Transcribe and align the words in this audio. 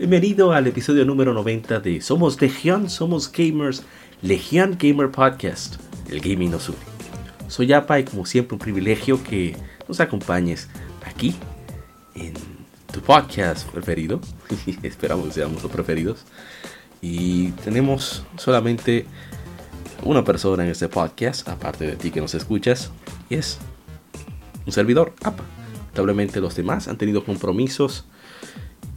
Bienvenido 0.00 0.52
al 0.52 0.66
episodio 0.66 1.04
número 1.04 1.34
90 1.34 1.78
de 1.80 2.00
Somos 2.00 2.40
Legión, 2.40 2.88
Somos 2.88 3.30
Gamers, 3.30 3.82
Legión 4.22 4.78
Gamer 4.80 5.10
Podcast, 5.10 5.76
el 6.08 6.22
gaming 6.22 6.50
nos 6.50 6.70
une. 6.70 6.78
Soy 7.48 7.70
Apa 7.74 8.00
y 8.00 8.04
como 8.04 8.24
siempre 8.24 8.54
un 8.54 8.60
privilegio 8.60 9.22
que 9.22 9.54
nos 9.86 10.00
acompañes 10.00 10.70
aquí 11.04 11.34
en 12.14 12.32
tu 12.90 13.02
podcast 13.02 13.68
preferido. 13.68 14.22
Esperamos 14.82 15.26
que 15.26 15.32
seamos 15.34 15.62
los 15.62 15.70
preferidos. 15.70 16.24
Y 17.02 17.50
tenemos 17.62 18.24
solamente 18.38 19.04
una 20.02 20.24
persona 20.24 20.64
en 20.64 20.70
este 20.70 20.88
podcast, 20.88 21.46
aparte 21.46 21.86
de 21.86 21.96
ti 21.96 22.10
que 22.10 22.22
nos 22.22 22.34
escuchas, 22.34 22.90
y 23.28 23.34
es 23.34 23.58
un 24.64 24.72
servidor, 24.72 25.12
APA. 25.22 25.44
Lamentablemente 25.78 26.40
los 26.40 26.56
demás 26.56 26.88
han 26.88 26.96
tenido 26.96 27.22
compromisos 27.22 28.06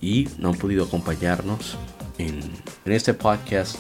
y 0.04 0.28
no 0.38 0.50
han 0.50 0.56
podido 0.56 0.84
acompañarnos 0.84 1.78
en, 2.18 2.42
este 2.86 3.14
podcast 3.14 3.78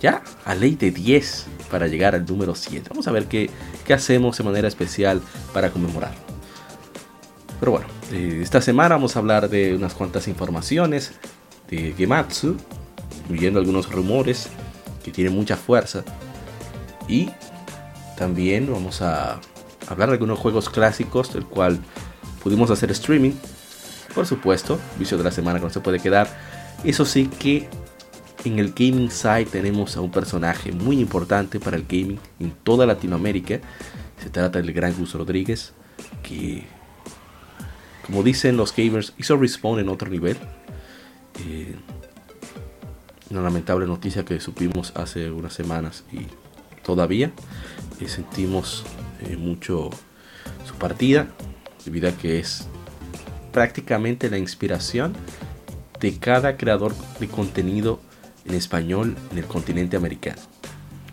ya 0.00 0.22
a 0.44 0.54
ley 0.54 0.76
de 0.76 0.92
10 0.92 1.46
para 1.68 1.88
llegar 1.88 2.14
al 2.14 2.24
número 2.24 2.54
100. 2.54 2.84
Vamos 2.90 3.08
a 3.08 3.12
ver 3.12 3.26
qué, 3.26 3.50
hacemos 3.92 4.38
de 4.38 4.44
manera 4.44 4.68
especial 4.68 5.20
para 5.52 5.70
conmemorar. 5.70 6.12
Pero 7.58 7.72
bueno, 7.72 7.86
eh, 8.12 8.38
esta 8.40 8.60
semana 8.60 8.94
vamos 8.94 9.16
a 9.16 9.18
hablar 9.18 9.48
de 9.48 9.74
unas 9.74 9.94
cuantas 9.94 10.28
informaciones 10.28 11.12
de 11.68 11.92
Gematsu, 11.96 12.56
incluyendo 13.24 13.58
algunos 13.58 13.90
rumores 13.90 14.48
que 15.02 15.10
tienen 15.10 15.34
mucha 15.34 15.56
fuerza. 15.56 16.04
Y 17.08 17.30
también 18.16 18.70
vamos 18.70 19.02
a 19.02 19.40
hablar 19.88 20.10
de 20.10 20.14
algunos 20.14 20.38
juegos 20.38 20.70
clásicos 20.70 21.34
del 21.34 21.44
cual 21.44 21.80
pudimos 22.44 22.70
hacer 22.70 22.92
streaming 22.92 23.32
por 24.14 24.26
supuesto, 24.26 24.78
vicio 24.98 25.18
de 25.18 25.24
la 25.24 25.30
semana 25.30 25.58
que 25.58 25.64
no 25.64 25.70
se 25.70 25.80
puede 25.80 25.98
quedar. 25.98 26.28
Eso 26.84 27.04
sí 27.04 27.26
que 27.26 27.68
en 28.44 28.58
el 28.58 28.72
gaming 28.72 29.10
side 29.10 29.46
tenemos 29.46 29.96
a 29.96 30.00
un 30.00 30.10
personaje 30.10 30.70
muy 30.70 31.00
importante 31.00 31.58
para 31.58 31.76
el 31.76 31.84
gaming 31.84 32.18
en 32.38 32.52
toda 32.52 32.86
Latinoamérica. 32.86 33.60
Se 34.22 34.30
trata 34.30 34.60
del 34.60 34.72
gran 34.72 34.94
Gus 34.94 35.14
Rodríguez, 35.14 35.72
que, 36.22 36.64
como 38.06 38.22
dicen 38.22 38.56
los 38.56 38.74
gamers, 38.74 39.14
hizo 39.18 39.36
respawn 39.36 39.80
en 39.80 39.88
otro 39.88 40.08
nivel. 40.08 40.36
Eh, 41.46 41.74
una 43.30 43.42
lamentable 43.42 43.86
noticia 43.86 44.24
que 44.24 44.38
supimos 44.38 44.92
hace 44.94 45.30
unas 45.30 45.52
semanas 45.54 46.04
y 46.12 46.26
todavía 46.84 47.32
eh, 48.00 48.08
sentimos 48.08 48.84
eh, 49.22 49.36
mucho 49.36 49.90
su 50.64 50.74
partida, 50.76 51.28
debido 51.84 52.08
a 52.08 52.12
que 52.12 52.38
es 52.38 52.68
prácticamente 53.54 54.28
la 54.28 54.36
inspiración 54.36 55.14
de 56.00 56.18
cada 56.18 56.56
creador 56.56 56.92
de 57.20 57.28
contenido 57.28 58.00
en 58.44 58.54
español 58.54 59.16
en 59.30 59.38
el 59.38 59.44
continente 59.46 59.96
americano. 59.96 60.42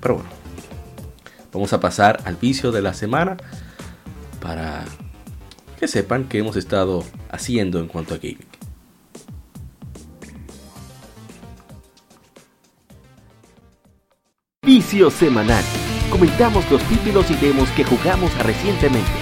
Pero 0.02 0.16
bueno, 0.16 0.30
vamos 1.54 1.72
a 1.72 1.80
pasar 1.80 2.20
al 2.26 2.38
vicio 2.38 2.72
de 2.72 2.82
la 2.82 2.96
semana 2.96 3.38
para 4.42 4.84
que 5.80 5.88
sepan 5.88 6.28
qué 6.28 6.40
hemos 6.40 6.56
estado 6.56 7.06
haciendo 7.30 7.80
en 7.80 7.88
cuanto 7.88 8.16
a 8.16 8.18
gaming. 8.18 8.40
Vicio 14.64 15.12
semanal. 15.12 15.64
Comentamos 16.10 16.70
los 16.72 16.82
títulos 16.86 17.30
y 17.30 17.36
demos 17.36 17.70
que 17.70 17.84
jugamos 17.84 18.36
recientemente 18.44 19.21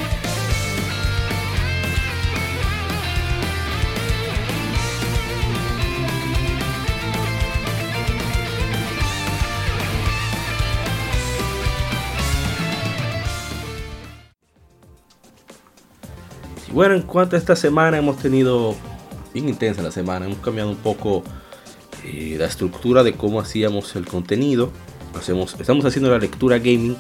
bueno, 16.74 16.96
en 16.96 17.02
cuanto 17.02 17.36
a 17.36 17.40
esta 17.40 17.56
semana, 17.56 17.98
hemos 17.98 18.18
tenido 18.18 18.76
bien 19.34 19.50
intensa 19.50 19.82
la 19.82 19.92
semana. 19.92 20.26
Hemos 20.26 20.40
cambiado 20.40 20.70
un 20.70 20.78
poco 20.78 21.24
eh, 22.04 22.36
la 22.38 22.46
estructura 22.46 23.04
de 23.04 23.14
cómo 23.14 23.40
hacíamos 23.40 23.96
el 23.96 24.06
contenido. 24.06 24.72
Hacemos, 25.18 25.56
estamos 25.60 25.86
haciendo 25.86 26.10
la 26.12 26.20
lectura 26.20 26.58
gaming 26.58 26.98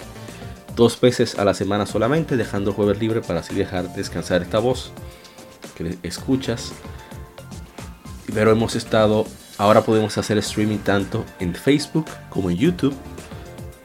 dos 0.76 1.00
veces 1.00 1.38
a 1.38 1.46
la 1.46 1.54
semana 1.54 1.86
solamente, 1.86 2.38
dejando 2.38 2.72
el 2.72 2.76
jueves 2.76 3.00
libre 3.00 3.22
para 3.22 3.42
así 3.42 3.54
dejar 3.54 3.94
descansar 3.94 4.42
esta 4.42 4.60
voz 4.60 4.92
que 5.78 5.98
escuchas. 6.04 6.72
Pero 8.34 8.52
hemos 8.52 8.76
estado, 8.76 9.26
ahora 9.58 9.82
podemos 9.82 10.18
hacer 10.18 10.38
streaming 10.38 10.78
tanto 10.78 11.26
en 11.40 11.54
Facebook 11.54 12.06
como 12.30 12.50
en 12.50 12.58
YouTube. 12.58 12.96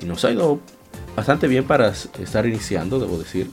Y 0.00 0.06
nos 0.06 0.24
ha 0.24 0.32
ido 0.32 0.60
bastante 1.16 1.46
bien 1.48 1.64
para 1.64 1.88
estar 1.88 2.46
iniciando, 2.46 2.98
debo 2.98 3.18
decir. 3.18 3.50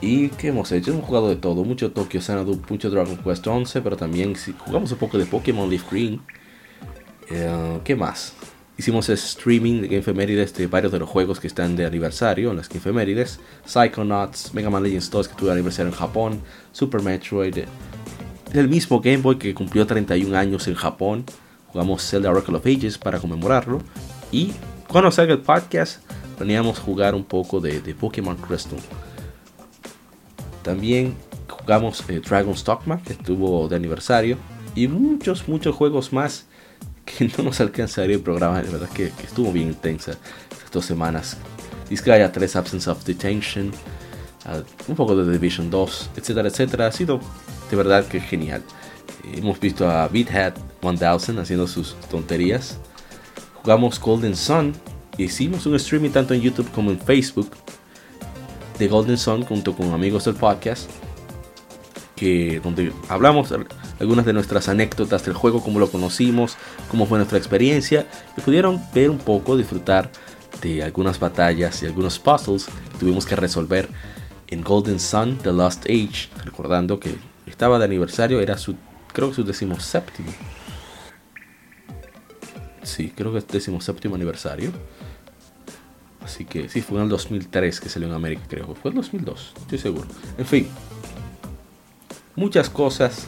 ¿Y 0.00 0.30
qué 0.30 0.48
hemos 0.48 0.72
hecho? 0.72 0.92
Hemos 0.92 1.04
jugado 1.04 1.28
de 1.28 1.36
todo, 1.36 1.62
mucho 1.62 1.92
Tokyo 1.92 2.22
Xanadu, 2.22 2.60
mucho 2.70 2.88
Dragon 2.88 3.18
Quest 3.18 3.46
11, 3.46 3.82
pero 3.82 3.96
también 3.96 4.34
jugamos 4.58 4.90
un 4.92 4.98
poco 4.98 5.18
de 5.18 5.26
Pokémon 5.26 5.68
Leaf 5.68 5.90
Green. 5.90 6.22
Eh, 7.28 7.80
¿Qué 7.84 7.94
más? 7.94 8.32
Hicimos 8.78 9.10
streaming 9.10 9.82
de 9.82 9.98
efemérides 9.98 10.54
de 10.54 10.66
varios 10.66 10.90
de 10.90 11.00
los 11.00 11.08
juegos 11.08 11.38
que 11.38 11.46
están 11.46 11.76
de 11.76 11.84
aniversario 11.84 12.50
en 12.50 12.56
las 12.56 12.70
efemérides. 12.74 13.40
Psychonauts, 13.66 14.54
Mega 14.54 14.70
Man 14.70 14.82
Legends 14.84 15.10
2 15.10 15.28
que 15.28 15.34
tuvo 15.34 15.50
aniversario 15.50 15.92
en 15.92 15.98
Japón, 15.98 16.40
Super 16.72 17.02
Metroid, 17.02 17.58
el 18.54 18.68
mismo 18.68 19.02
Game 19.02 19.18
Boy 19.18 19.36
que 19.36 19.52
cumplió 19.52 19.86
31 19.86 20.34
años 20.34 20.66
en 20.66 20.76
Japón. 20.76 21.24
Jugamos 21.66 22.08
Zelda 22.08 22.30
Oracle 22.30 22.56
of 22.56 22.66
Ages 22.66 22.96
para 22.96 23.18
conmemorarlo. 23.18 23.82
Y 24.32 24.52
cuando 24.88 25.10
salga 25.10 25.34
el 25.34 25.40
podcast, 25.40 26.00
planeamos 26.38 26.78
jugar 26.78 27.14
un 27.14 27.24
poco 27.24 27.60
de, 27.60 27.82
de 27.82 27.94
Pokémon 27.94 28.36
Crystal. 28.36 28.78
También 30.62 31.14
jugamos 31.48 32.02
eh, 32.08 32.20
Dragon 32.20 32.56
Stockman, 32.56 33.00
que 33.02 33.12
estuvo 33.12 33.68
de 33.68 33.76
aniversario. 33.76 34.36
Y 34.74 34.88
muchos, 34.88 35.48
muchos 35.48 35.74
juegos 35.74 36.12
más 36.12 36.46
que 37.04 37.28
no 37.38 37.44
nos 37.44 37.60
alcanzaría 37.60 38.16
el 38.16 38.22
programa. 38.22 38.62
De 38.62 38.70
verdad 38.70 38.88
que, 38.88 39.06
estuvo 39.22 39.52
bien 39.52 39.68
intensa 39.68 40.12
estas 40.50 40.70
dos 40.70 40.84
semanas. 40.84 41.36
Disgaea 41.88 42.30
3 42.30 42.56
Absence 42.56 42.90
of 42.90 43.04
Detention. 43.04 43.72
Ah, 44.46 44.62
un 44.88 44.96
poco 44.96 45.14
de 45.16 45.30
Division 45.30 45.70
2, 45.70 46.10
etcétera, 46.16 46.48
etcétera. 46.48 46.86
Ha 46.86 46.92
sido 46.92 47.20
de 47.70 47.76
verdad 47.76 48.06
que 48.06 48.20
genial. 48.20 48.62
hemos 49.34 49.60
visto 49.60 49.88
a 49.88 50.08
Beathead 50.08 50.54
1000 50.82 51.38
haciendo 51.38 51.66
sus 51.66 51.94
tonterías. 52.10 52.78
Jugamos 53.62 54.00
Golden 54.00 54.36
Sun. 54.36 54.72
Hicimos 55.18 55.66
un 55.66 55.74
streaming 55.74 56.10
tanto 56.10 56.32
en 56.32 56.40
YouTube 56.40 56.70
como 56.70 56.90
en 56.90 56.98
Facebook 56.98 57.50
de 58.80 58.88
Golden 58.88 59.18
Sun 59.18 59.44
junto 59.44 59.76
con 59.76 59.92
amigos 59.92 60.24
del 60.24 60.34
podcast, 60.34 60.90
que, 62.16 62.60
donde 62.64 62.92
hablamos 63.10 63.54
algunas 64.00 64.24
de 64.24 64.32
nuestras 64.32 64.70
anécdotas 64.70 65.22
del 65.22 65.34
juego, 65.34 65.62
cómo 65.62 65.78
lo 65.78 65.90
conocimos, 65.90 66.56
cómo 66.90 67.04
fue 67.04 67.18
nuestra 67.18 67.36
experiencia, 67.36 68.06
y 68.38 68.40
pudieron 68.40 68.80
ver 68.94 69.10
un 69.10 69.18
poco, 69.18 69.58
disfrutar 69.58 70.10
de 70.62 70.82
algunas 70.82 71.20
batallas 71.20 71.82
y 71.82 71.86
algunos 71.86 72.18
puzzles 72.18 72.64
que 72.64 72.98
tuvimos 72.98 73.26
que 73.26 73.36
resolver 73.36 73.86
en 74.48 74.62
Golden 74.62 74.98
Sun, 74.98 75.36
The 75.36 75.52
Lost 75.52 75.84
Age, 75.84 76.30
recordando 76.42 76.98
que 76.98 77.16
estaba 77.46 77.78
de 77.78 77.84
aniversario, 77.84 78.40
era 78.40 78.56
su, 78.56 78.76
creo 79.12 79.28
que 79.28 79.36
su 79.36 79.44
decimoséptimo. 79.44 80.32
Sí, 82.82 83.12
creo 83.14 83.30
que 83.30 83.38
es 83.38 83.46
decimoséptimo 83.46 84.14
aniversario. 84.14 84.72
Así 86.30 86.44
que 86.44 86.68
sí, 86.68 86.80
fue 86.80 86.98
en 86.98 87.04
el 87.04 87.08
2003 87.08 87.80
que 87.80 87.88
salió 87.88 88.06
en 88.06 88.14
América, 88.14 88.42
creo. 88.48 88.74
Fue 88.80 88.92
en 88.92 88.96
2002, 88.98 89.52
estoy 89.62 89.78
seguro. 89.78 90.06
En 90.38 90.46
fin, 90.46 90.68
muchas 92.36 92.70
cosas. 92.70 93.26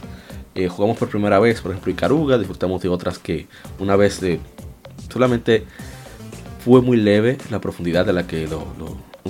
Eh, 0.54 0.68
jugamos 0.68 0.98
por 0.98 1.08
primera 1.08 1.40
vez, 1.40 1.60
por 1.60 1.72
ejemplo, 1.72 1.90
Icaruga. 1.90 2.38
Disfrutamos 2.38 2.80
de 2.80 2.88
otras 2.88 3.18
que 3.18 3.48
una 3.80 3.96
vez. 3.96 4.20
Solamente 5.12 5.64
fue 6.64 6.80
muy 6.80 6.96
leve 6.96 7.38
la 7.50 7.60
profundidad 7.60 8.06
de 8.06 8.12
la 8.12 8.26
que 8.26 8.46
lo, 8.46 8.64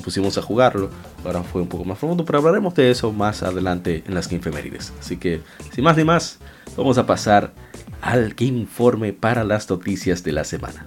pusimos 0.03 0.37
a 0.37 0.43
jugarlo. 0.43 0.91
Ahora 1.25 1.43
fue 1.43 1.63
un 1.63 1.69
poco 1.69 1.85
más 1.85 1.99
profundo, 1.99 2.27
pero 2.27 2.39
hablaremos 2.39 2.75
de 2.75 2.91
eso 2.91 3.11
más 3.11 3.43
adelante 3.43 4.05
en 4.07 4.15
las 4.15 4.29
Game 4.29 4.43
Así 5.01 5.17
que, 5.17 5.41
sin 5.73 5.83
más 5.83 5.97
ni 5.97 6.05
más, 6.05 6.39
vamos 6.77 6.99
a 6.99 7.07
pasar 7.07 7.55
al 8.03 8.35
Informe 8.39 9.15
para 9.15 9.45
las 9.45 9.71
noticias 9.71 10.23
de 10.25 10.33
la 10.33 10.45
semana. 10.45 10.87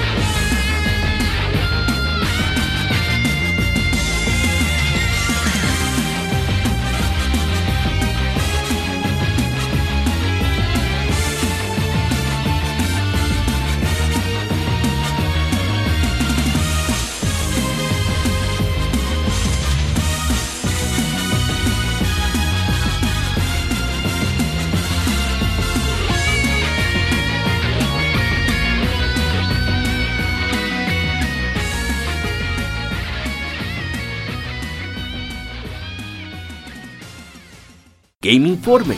Game 38.31 38.47
Informe. 38.47 38.95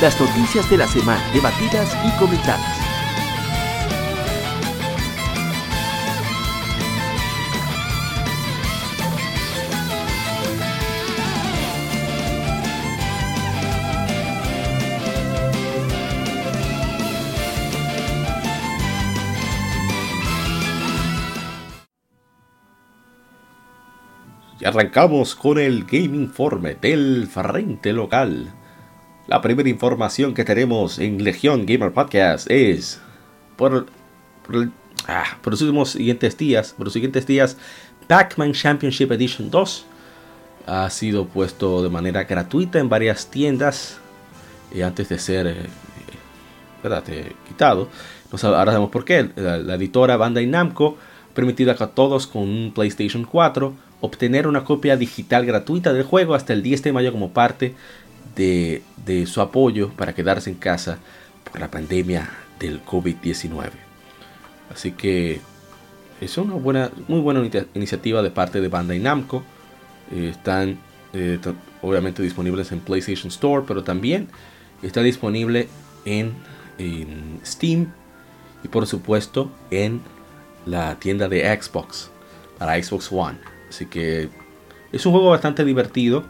Las 0.00 0.18
noticias 0.18 0.70
de 0.70 0.78
la 0.78 0.88
semana 0.88 1.22
debatidas 1.34 1.94
y 2.06 2.18
comentadas. 2.18 2.83
Arrancamos 24.64 25.34
con 25.34 25.58
el 25.58 25.84
Game 25.84 26.16
Informe 26.16 26.74
del 26.74 27.28
frente 27.30 27.92
local. 27.92 28.50
La 29.26 29.42
primera 29.42 29.68
información 29.68 30.32
que 30.32 30.42
tenemos 30.42 30.98
en 30.98 31.22
Legión 31.22 31.66
Gamer 31.66 31.92
Podcast 31.92 32.50
es 32.50 32.98
por, 33.56 33.84
ah, 35.06 35.24
por, 35.42 35.60
los 35.60 35.90
siguientes 35.90 36.38
días, 36.38 36.72
por 36.72 36.86
los 36.86 36.94
siguientes 36.94 37.26
días, 37.26 37.58
Pac-Man 38.06 38.52
Championship 38.54 39.12
Edition 39.12 39.50
2 39.50 39.84
ha 40.66 40.88
sido 40.88 41.26
puesto 41.26 41.82
de 41.82 41.90
manera 41.90 42.24
gratuita 42.24 42.78
en 42.78 42.88
varias 42.88 43.30
tiendas 43.30 43.98
eh, 44.72 44.82
antes 44.82 45.10
de 45.10 45.18
ser 45.18 45.46
eh. 45.46 45.56
Eh, 46.84 47.32
quitado. 47.46 47.90
ahora 48.42 48.72
sabemos 48.72 48.90
por 48.90 49.04
qué. 49.04 49.28
La, 49.36 49.58
la 49.58 49.74
editora 49.74 50.16
Bandai 50.16 50.46
Namco 50.46 50.96
ha 51.30 51.34
permitido 51.34 51.70
a 51.70 51.86
todos 51.88 52.26
con 52.26 52.42
un 52.42 52.72
PlayStation 52.74 53.24
4 53.24 53.74
obtener 54.00 54.46
una 54.46 54.64
copia 54.64 54.96
digital 54.96 55.46
gratuita 55.46 55.92
del 55.92 56.04
juego 56.04 56.34
hasta 56.34 56.52
el 56.52 56.62
10 56.62 56.82
de 56.82 56.92
mayo 56.92 57.12
como 57.12 57.30
parte 57.30 57.74
de, 58.36 58.82
su 59.26 59.40
apoyo 59.40 59.90
para 59.90 60.14
quedarse 60.14 60.50
en 60.50 60.56
casa 60.56 60.98
por 61.50 61.60
la 61.60 61.70
pandemia 61.70 62.30
del 62.58 62.84
COVID-19. 62.84 63.70
Así 64.72 64.92
que 64.92 65.40
es 66.20 66.38
una 66.38 66.54
buena, 66.54 66.90
muy 67.08 67.20
buena 67.20 67.48
iniciativa 67.74 68.22
de 68.22 68.30
parte 68.30 68.60
de 68.60 68.68
Bandai 68.68 68.98
Namco. 68.98 69.42
Eh, 70.12 70.28
están 70.30 70.78
eh, 71.12 71.38
obviamente 71.82 72.22
disponibles 72.22 72.72
en 72.72 72.80
PlayStation 72.80 73.28
Store, 73.28 73.64
pero 73.66 73.84
también 73.84 74.28
está 74.82 75.00
disponible 75.02 75.68
en, 76.04 76.32
en 76.78 77.40
Steam 77.44 77.92
y 78.62 78.68
por 78.68 78.86
supuesto 78.86 79.50
en 79.70 80.00
la 80.66 80.98
tienda 80.98 81.28
de 81.28 81.42
Xbox 81.60 82.10
para 82.58 82.82
Xbox 82.82 83.12
One. 83.12 83.53
Así 83.68 83.86
que 83.86 84.28
es 84.92 85.06
un 85.06 85.12
juego 85.12 85.30
bastante 85.30 85.64
divertido. 85.64 86.24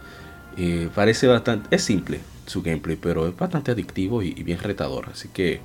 Eh, 0.56 0.88
parece 0.94 1.26
bastante. 1.26 1.74
Es 1.74 1.82
simple 1.82 2.20
su 2.46 2.62
gameplay, 2.62 2.96
pero 2.96 3.26
es 3.28 3.36
bastante 3.36 3.72
adictivo 3.72 4.22
y, 4.22 4.32
bien 4.42 4.58
retador. 4.58 5.08
Así 5.12 5.28
que 5.28 5.60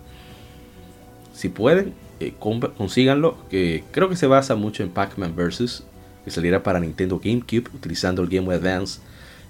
si 1.33 1.49
pueden, 1.49 1.93
eh, 2.19 2.33
consíganlo. 2.39 3.37
Que 3.49 3.83
creo 3.91 4.09
que 4.09 4.15
se 4.15 4.27
basa 4.27 4.55
mucho 4.55 4.83
en 4.83 4.89
Pac-Man 4.89 5.35
Vs. 5.35 5.83
Que 6.25 6.31
saliera 6.31 6.63
para 6.63 6.79
Nintendo 6.79 7.19
GameCube 7.23 7.69
utilizando 7.73 8.21
el 8.21 8.27
Game 8.29 8.45
Boy 8.45 8.55
Advance. 8.55 9.01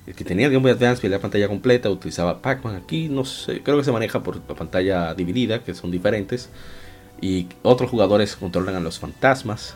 El 0.05 0.15
que 0.15 0.23
tenía 0.23 0.47
el 0.47 0.53
Game 0.53 0.63
Boy 0.63 0.71
Advance 0.71 1.05
y 1.05 1.09
la 1.09 1.19
pantalla 1.19 1.47
completa 1.47 1.89
utilizaba 1.89 2.41
Pac-Man. 2.41 2.75
Aquí 2.75 3.09
no 3.09 3.25
sé, 3.25 3.61
creo 3.61 3.77
que 3.77 3.83
se 3.83 3.91
maneja 3.91 4.21
por 4.21 4.37
la 4.47 4.55
pantalla 4.55 5.13
dividida, 5.15 5.63
que 5.63 5.73
son 5.73 5.91
diferentes. 5.91 6.49
Y 7.21 7.47
otros 7.63 7.89
jugadores 7.89 8.35
controlan 8.35 8.75
a 8.75 8.79
los 8.79 8.99
fantasmas 8.99 9.75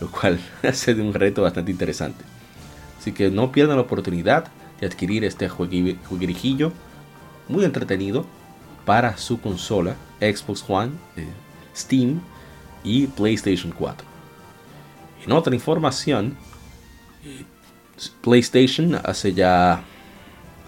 lo 0.00 0.10
cual 0.10 0.40
hace 0.62 0.94
de 0.94 1.02
un 1.02 1.14
reto 1.14 1.42
bastante 1.42 1.70
interesante. 1.70 2.24
Así 2.98 3.12
que 3.12 3.30
no 3.30 3.52
pierdan 3.52 3.76
la 3.76 3.82
oportunidad 3.82 4.48
de 4.80 4.86
adquirir 4.86 5.24
este 5.24 5.48
jueguirijillo 5.48 6.72
muy 7.48 7.64
entretenido 7.64 8.26
para 8.84 9.16
su 9.16 9.40
consola 9.40 9.96
Xbox 10.20 10.64
One, 10.68 10.92
eh, 11.16 11.26
Steam 11.74 12.20
y 12.82 13.06
PlayStation 13.06 13.72
4. 13.72 14.06
En 15.24 15.32
otra 15.32 15.54
información, 15.54 16.36
eh, 17.24 17.44
PlayStation 18.22 19.00
hace 19.04 19.34
ya 19.34 19.82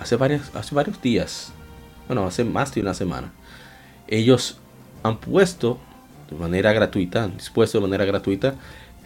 hace 0.00 0.16
varios, 0.16 0.54
hace 0.54 0.74
varios 0.74 1.00
días, 1.00 1.52
bueno, 2.06 2.26
hace 2.26 2.44
más 2.44 2.74
de 2.74 2.80
una 2.80 2.94
semana, 2.94 3.32
ellos 4.08 4.58
han 5.02 5.18
puesto 5.18 5.78
de 6.30 6.36
manera 6.36 6.72
gratuita, 6.72 7.24
han 7.24 7.36
dispuesto 7.36 7.78
de 7.78 7.82
manera 7.86 8.04
gratuita 8.04 8.54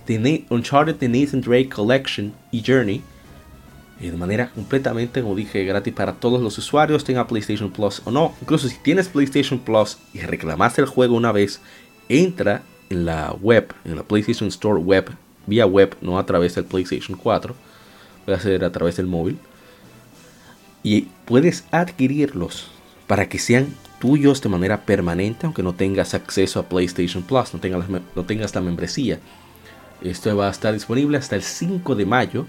The 0.06 0.44
Uncharted 0.50 0.98
The 0.98 1.08
Nathan 1.08 1.40
Drake 1.40 1.68
Collection 1.68 2.32
y 2.50 2.62
Journey 2.64 3.02
eh, 4.00 4.10
de 4.10 4.16
manera 4.16 4.50
completamente, 4.50 5.22
como 5.22 5.36
dije, 5.36 5.64
gratis 5.64 5.94
para 5.94 6.14
todos 6.14 6.42
los 6.42 6.58
usuarios, 6.58 7.04
tenga 7.04 7.26
PlayStation 7.26 7.70
Plus 7.70 8.02
o 8.04 8.10
no. 8.10 8.34
Incluso 8.40 8.68
si 8.68 8.76
tienes 8.78 9.08
PlayStation 9.08 9.60
Plus 9.60 9.98
y 10.12 10.20
reclamaste 10.20 10.80
el 10.80 10.88
juego 10.88 11.14
una 11.14 11.32
vez, 11.32 11.60
entra 12.08 12.62
en 12.90 13.06
la 13.06 13.32
web, 13.40 13.72
en 13.84 13.96
la 13.96 14.02
PlayStation 14.02 14.48
Store 14.48 14.80
web, 14.80 15.10
vía 15.46 15.66
web, 15.66 15.96
no 16.00 16.18
a 16.18 16.26
través 16.26 16.56
del 16.56 16.64
PlayStation 16.64 17.16
4, 17.16 17.54
puede 18.24 18.40
ser 18.40 18.64
a 18.64 18.72
través 18.72 18.96
del 18.96 19.06
móvil, 19.06 19.38
y 20.82 21.02
puedes 21.24 21.64
adquirirlos 21.70 22.68
para 23.06 23.28
que 23.28 23.38
sean 23.38 23.74
tuyos 24.00 24.42
de 24.42 24.48
manera 24.48 24.84
permanente, 24.84 25.46
aunque 25.46 25.62
no 25.62 25.74
tengas 25.74 26.14
acceso 26.14 26.58
a 26.58 26.68
PlayStation 26.68 27.22
Plus, 27.22 27.54
no 27.54 27.60
tengas, 27.60 27.88
no 27.88 28.24
tengas 28.24 28.54
la 28.54 28.60
membresía. 28.60 29.20
Esto 30.04 30.36
va 30.36 30.48
a 30.48 30.50
estar 30.50 30.74
disponible 30.74 31.16
hasta 31.16 31.34
el 31.34 31.42
5 31.42 31.94
de 31.94 32.04
mayo 32.04 32.46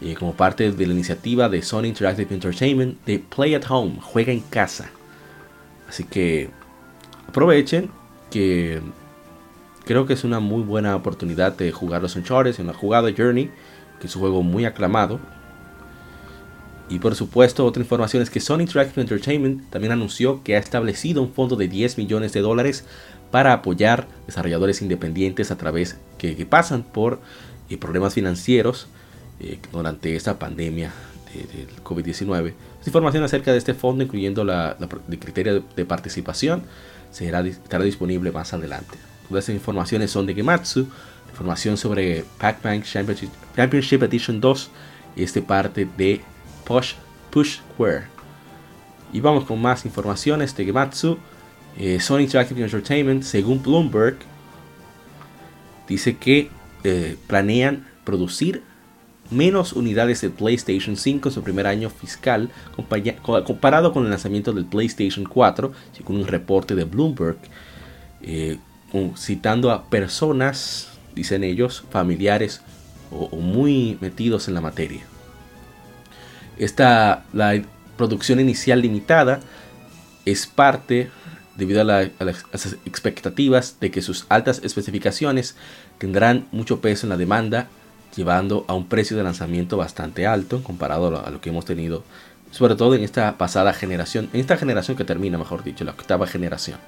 eh, 0.00 0.14
como 0.14 0.34
parte 0.34 0.70
de 0.70 0.86
la 0.86 0.92
iniciativa 0.92 1.48
de 1.48 1.60
Sony 1.60 1.86
Interactive 1.86 2.32
Entertainment 2.32 3.04
de 3.04 3.18
Play 3.18 3.54
at 3.54 3.64
Home, 3.68 3.98
juega 4.00 4.32
en 4.32 4.40
casa. 4.40 4.90
Así 5.88 6.04
que 6.04 6.50
aprovechen 7.28 7.90
que 8.30 8.80
creo 9.84 10.06
que 10.06 10.12
es 10.12 10.22
una 10.22 10.38
muy 10.38 10.62
buena 10.62 10.94
oportunidad 10.94 11.56
de 11.56 11.72
jugar 11.72 12.00
los 12.00 12.14
Uncharted 12.14 12.60
en 12.60 12.68
la 12.68 12.74
jugada 12.74 13.10
Journey, 13.16 13.50
que 14.00 14.06
es 14.06 14.14
un 14.14 14.22
juego 14.22 14.42
muy 14.44 14.64
aclamado. 14.64 15.18
Y 16.88 17.00
por 17.00 17.16
supuesto, 17.16 17.66
otra 17.66 17.82
información 17.82 18.22
es 18.22 18.30
que 18.30 18.38
Sony 18.40 18.60
Interactive 18.60 19.00
Entertainment 19.00 19.68
también 19.70 19.92
anunció 19.92 20.44
que 20.44 20.54
ha 20.54 20.58
establecido 20.60 21.22
un 21.22 21.32
fondo 21.32 21.56
de 21.56 21.66
10 21.66 21.98
millones 21.98 22.32
de 22.32 22.40
dólares 22.40 22.84
para 23.32 23.52
apoyar 23.52 24.06
desarrolladores 24.26 24.80
independientes 24.80 25.50
a 25.50 25.56
través 25.56 25.98
que, 26.34 26.46
pasan 26.46 26.82
por 26.82 27.20
eh, 27.68 27.76
problemas 27.76 28.14
financieros 28.14 28.86
eh, 29.40 29.58
durante 29.72 30.16
esta 30.16 30.38
pandemia 30.38 30.92
del 31.34 31.82
COVID-19. 31.82 32.54
Información 32.86 33.24
acerca 33.24 33.50
de 33.50 33.58
este 33.58 33.74
fondo, 33.74 34.04
incluyendo 34.04 34.44
la, 34.44 34.76
el 35.10 35.18
criterio 35.18 35.64
de, 35.74 35.84
participación, 35.84 36.62
será, 37.10 37.40
estará 37.40 37.82
disponible 37.82 38.30
más 38.30 38.52
adelante. 38.54 38.96
Todas 39.28 39.44
esas 39.44 39.56
informaciones 39.56 40.10
son 40.10 40.26
de 40.26 40.34
Gematsu. 40.34 40.86
Información 41.30 41.76
sobre 41.76 42.24
Pac-Man 42.38 42.84
Championship, 42.84 44.02
Edition 44.04 44.40
2 44.40 44.70
y 45.16 45.24
este 45.24 45.42
parte 45.42 45.88
de 45.96 46.20
Push, 46.64 46.92
Push 47.30 47.58
Square. 47.74 48.04
Y 49.12 49.20
vamos 49.20 49.44
con 49.44 49.60
más 49.60 49.84
informaciones 49.84 50.54
de 50.56 50.64
Gematsu. 50.64 51.18
Eh, 51.76 51.98
Sony 52.00 52.20
Interactive 52.20 52.62
Entertainment, 52.62 53.24
según 53.24 53.60
Bloomberg, 53.60 54.18
dice 55.88 56.16
que 56.16 56.50
eh, 56.84 57.16
planean 57.26 57.86
producir 58.04 58.62
menos 59.30 59.72
unidades 59.72 60.20
de 60.20 60.30
PlayStation 60.30 60.96
5 60.96 61.28
en 61.28 61.34
su 61.34 61.42
primer 61.42 61.66
año 61.66 61.90
fiscal 61.90 62.50
comparado 63.46 63.92
con 63.92 64.04
el 64.04 64.10
lanzamiento 64.10 64.52
del 64.52 64.66
PlayStation 64.66 65.24
4, 65.24 65.72
según 65.96 66.16
un 66.16 66.26
reporte 66.26 66.74
de 66.74 66.84
Bloomberg, 66.84 67.38
eh, 68.22 68.58
citando 69.16 69.70
a 69.70 69.84
personas, 69.88 70.90
dicen 71.14 71.42
ellos, 71.42 71.84
familiares 71.90 72.60
o, 73.10 73.36
muy 73.36 73.98
metidos 74.00 74.48
en 74.48 74.54
la 74.54 74.60
materia. 74.60 75.02
Esta, 76.58 77.24
la 77.32 77.60
producción 77.96 78.40
inicial 78.40 78.80
limitada 78.80 79.40
es 80.24 80.46
parte 80.46 81.10
debido 81.56 81.80
a, 81.82 81.84
las 81.84 82.76
expectativas 82.84 83.76
de 83.80 83.90
que 83.90 84.02
sus 84.02 84.26
altas 84.28 84.60
especificaciones 84.64 85.56
tendrán 85.98 86.46
mucho 86.52 86.80
peso 86.80 87.06
en 87.06 87.10
la 87.10 87.16
demanda, 87.16 87.68
llevando 88.16 88.64
a 88.68 88.74
un 88.74 88.86
precio 88.86 89.16
de 89.16 89.22
lanzamiento 89.22 89.76
bastante 89.76 90.26
alto 90.26 90.62
comparado 90.62 91.24
a 91.24 91.30
lo 91.30 91.40
que 91.40 91.50
hemos 91.50 91.64
tenido, 91.64 92.04
sobre 92.50 92.76
todo 92.76 92.94
en 92.94 93.02
esta 93.02 93.36
pasada 93.38 93.72
generación, 93.72 94.28
en 94.32 94.40
esta 94.40 94.56
generación 94.56 94.96
que 94.96 95.04
termina, 95.04 95.38
mejor 95.38 95.64
dicho, 95.64 95.84
la 95.84 95.92
octava 95.92 96.26
generación. 96.26 96.78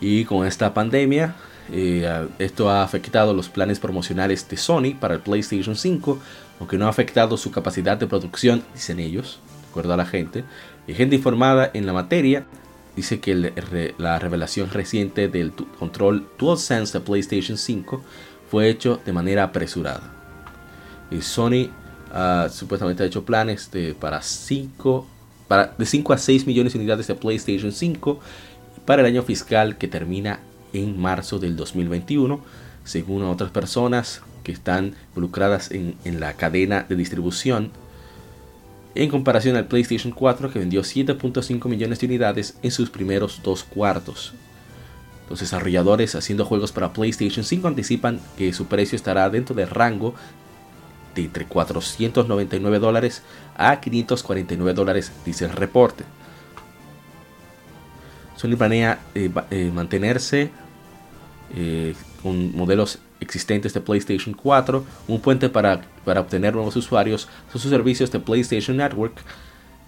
Y 0.00 0.24
con 0.24 0.46
esta 0.46 0.74
pandemia, 0.74 1.34
eh, 1.72 2.28
esto 2.38 2.70
ha 2.70 2.82
afectado 2.82 3.34
los 3.34 3.48
planes 3.48 3.80
promocionales 3.80 4.48
de 4.48 4.56
Sony 4.56 4.94
para 4.98 5.14
el 5.14 5.20
PlayStation 5.20 5.74
5, 5.74 6.18
aunque 6.60 6.78
no 6.78 6.86
ha 6.86 6.90
afectado 6.90 7.36
su 7.36 7.50
capacidad 7.50 7.96
de 7.96 8.06
producción, 8.06 8.62
dicen 8.74 9.00
ellos, 9.00 9.40
de 9.62 9.70
acuerdo 9.70 9.92
a 9.92 9.96
la 9.96 10.06
gente. 10.06 10.44
Y 10.86 10.94
gente 10.94 11.16
informada 11.16 11.70
en 11.74 11.84
la 11.86 11.92
materia 11.92 12.46
dice 12.98 13.20
que 13.20 13.94
la 13.96 14.18
revelación 14.18 14.70
reciente 14.70 15.28
del 15.28 15.52
control 15.52 16.26
DualSense 16.36 16.98
de 16.98 17.04
PlayStation 17.04 17.56
5 17.56 18.02
fue 18.50 18.68
hecho 18.68 19.00
de 19.06 19.12
manera 19.12 19.44
apresurada. 19.44 20.12
Sony 21.20 21.70
uh, 22.12 22.50
supuestamente 22.50 23.04
ha 23.04 23.06
hecho 23.06 23.24
planes 23.24 23.70
de, 23.70 23.94
para 23.94 24.20
5 24.20 25.06
para, 25.46 25.74
de 25.78 25.86
5 25.86 26.12
a 26.12 26.18
6 26.18 26.48
millones 26.48 26.72
de 26.72 26.80
unidades 26.80 27.06
de 27.06 27.14
PlayStation 27.14 27.70
5 27.70 28.18
para 28.84 29.02
el 29.02 29.06
año 29.06 29.22
fiscal 29.22 29.78
que 29.78 29.86
termina 29.86 30.40
en 30.72 31.00
marzo 31.00 31.38
del 31.38 31.54
2021, 31.54 32.40
según 32.82 33.22
otras 33.22 33.52
personas 33.52 34.22
que 34.42 34.50
están 34.50 34.96
involucradas 35.10 35.70
en, 35.70 35.94
en 36.04 36.18
la 36.18 36.32
cadena 36.32 36.84
de 36.88 36.96
distribución 36.96 37.70
en 38.94 39.10
comparación 39.10 39.56
al 39.56 39.66
PlayStation 39.66 40.12
4 40.12 40.50
que 40.50 40.58
vendió 40.58 40.82
7.5 40.82 41.68
millones 41.68 42.00
de 42.00 42.06
unidades 42.06 42.58
en 42.62 42.70
sus 42.70 42.90
primeros 42.90 43.40
dos 43.42 43.64
cuartos. 43.64 44.34
Los 45.28 45.40
desarrolladores 45.40 46.14
haciendo 46.14 46.44
juegos 46.44 46.72
para 46.72 46.92
PlayStation 46.92 47.44
5 47.44 47.68
anticipan 47.68 48.20
que 48.36 48.52
su 48.52 48.66
precio 48.66 48.96
estará 48.96 49.28
dentro 49.28 49.54
del 49.54 49.68
rango 49.68 50.14
de 51.14 51.24
entre 51.24 51.44
499 51.46 52.78
dólares 52.78 53.22
a 53.56 53.80
549 53.80 54.74
dólares, 54.74 55.12
dice 55.24 55.44
el 55.44 55.52
reporte. 55.52 56.04
Sony 58.36 58.56
planea 58.56 59.00
eh, 59.14 59.30
eh, 59.50 59.70
mantenerse 59.74 60.50
eh, 61.54 61.94
con 62.22 62.56
modelos 62.56 63.00
existentes 63.20 63.74
de 63.74 63.80
PlayStation 63.80 64.34
4, 64.34 64.84
un 65.08 65.20
puente 65.20 65.48
para, 65.48 65.82
para 66.04 66.20
obtener 66.20 66.54
nuevos 66.54 66.76
usuarios 66.76 67.28
son 67.52 67.60
sus 67.60 67.70
servicios 67.70 68.10
de 68.10 68.20
PlayStation 68.20 68.76
Network, 68.76 69.20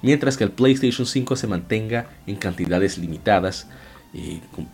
mientras 0.02 0.36
que 0.36 0.44
el 0.44 0.50
PlayStation 0.50 1.06
5 1.06 1.36
se 1.36 1.46
mantenga 1.46 2.10
en 2.26 2.36
cantidades 2.36 2.98
limitadas, 2.98 3.66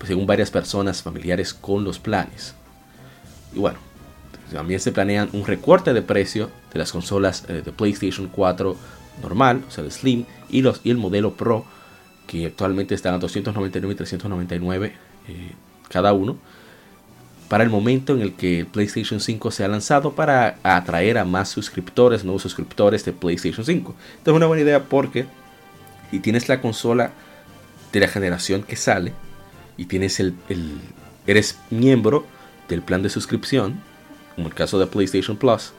según 0.07 0.27
varias 0.27 0.51
personas 0.51 1.03
familiares 1.03 1.53
con 1.53 1.85
los 1.85 1.99
planes. 1.99 2.55
Y 3.55 3.59
bueno, 3.59 3.79
también 4.53 4.81
se 4.81 4.93
planean 4.93 5.29
un 5.33 5.45
recorte 5.45 5.93
de 5.93 6.03
precio 6.03 6.51
de 6.73 6.79
las 6.79 6.93
consolas 6.93 7.45
eh, 7.49 7.63
de 7.65 7.73
PlayStation 7.73 8.29
4 8.29 8.77
normal, 9.23 9.65
o 9.67 9.71
sea, 9.71 9.85
el 9.85 9.91
Slim, 9.91 10.25
y, 10.49 10.63
los, 10.63 10.81
y 10.85 10.91
el 10.91 10.99
modelo 10.99 11.35
Pro, 11.35 11.65
que 12.27 12.47
actualmente 12.47 12.95
están 12.95 13.15
a 13.15 13.19
299 13.19 13.93
y 13.93 13.97
399 13.97 14.93
eh, 15.29 15.53
cada 15.89 16.13
uno 16.13 16.37
para 17.49 17.63
el 17.63 17.71
momento 17.71 18.15
en 18.15 18.23
el 18.23 18.33
que 18.35 18.61
el 18.61 18.67
PlayStation 18.67 19.21
5 19.21 19.51
se 19.51 19.65
ha 19.65 19.69
lanzado 19.69 20.13
para 20.13 20.59
atraer 20.63 21.19
a 21.19 21.25
más 21.25 21.49
suscriptores, 21.49 22.25
nuevos 22.25 22.43
suscriptores 22.43 23.05
de 23.05 23.13
PlayStation 23.13 23.65
5. 23.65 23.95
Esto 24.19 24.31
es 24.31 24.37
una 24.37 24.47
buena 24.47 24.63
idea 24.63 24.85
porque 24.85 25.27
si 26.11 26.19
tienes 26.19 26.49
la 26.49 26.61
consola 26.61 27.13
de 27.93 28.01
la 28.01 28.09
generación 28.09 28.63
que 28.63 28.77
sale 28.77 29.13
y 29.77 29.85
tienes 29.85 30.19
el, 30.19 30.35
eres 31.27 31.59
miembro 31.71 32.27
del 32.69 32.83
plan 32.83 33.03
de 33.03 33.11
suscripción, 33.11 33.81
como 34.35 34.49
el 34.49 34.55
caso 34.55 34.79
de 34.79 34.87
PlayStation 34.87 35.37
Plus, 35.37 35.73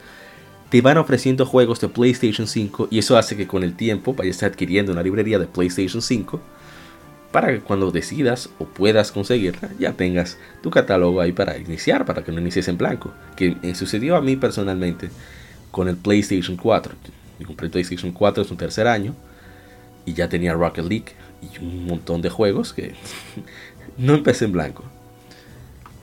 te 0.69 0.81
van 0.81 0.97
ofreciendo 0.97 1.45
juegos 1.45 1.81
de 1.81 1.89
PlayStation 1.89 2.47
5 2.47 2.87
y 2.91 2.99
eso 2.99 3.17
hace 3.17 3.35
que 3.35 3.47
con 3.47 3.63
el 3.63 3.75
tiempo 3.75 4.13
vayas 4.13 4.43
adquiriendo 4.43 4.93
una 4.93 5.03
librería 5.03 5.37
de 5.39 5.47
PlayStation 5.47 6.01
5 6.01 6.41
para 7.37 7.53
que 7.53 7.59
cuando 7.59 7.91
decidas 7.91 8.49
o 8.57 8.65
puedas 8.65 9.11
conseguirla 9.11 9.69
ya 9.77 9.93
tengas 9.93 10.39
tu 10.63 10.71
catálogo 10.71 11.21
ahí 11.21 11.33
para 11.33 11.55
iniciar, 11.55 12.03
para 12.03 12.23
que 12.23 12.31
no 12.31 12.41
inicies 12.41 12.67
en 12.67 12.79
blanco. 12.79 13.13
Que 13.35 13.55
sucedió 13.75 14.15
a 14.15 14.21
mí 14.21 14.35
personalmente 14.35 15.11
con 15.69 15.87
el 15.87 15.97
PlayStation 15.97 16.57
4. 16.57 16.95
Yo 17.39 17.45
compré 17.45 17.69
PlayStation 17.69 18.11
4 18.11 18.41
en 18.41 18.49
su 18.49 18.55
tercer 18.55 18.87
año 18.87 19.13
y 20.03 20.13
ya 20.13 20.27
tenía 20.29 20.55
Rocket 20.55 20.85
League 20.85 21.13
y 21.43 21.63
un 21.63 21.85
montón 21.85 22.23
de 22.23 22.31
juegos 22.31 22.73
que 22.73 22.95
no 23.99 24.15
empecé 24.15 24.45
en 24.45 24.53
blanco. 24.53 24.83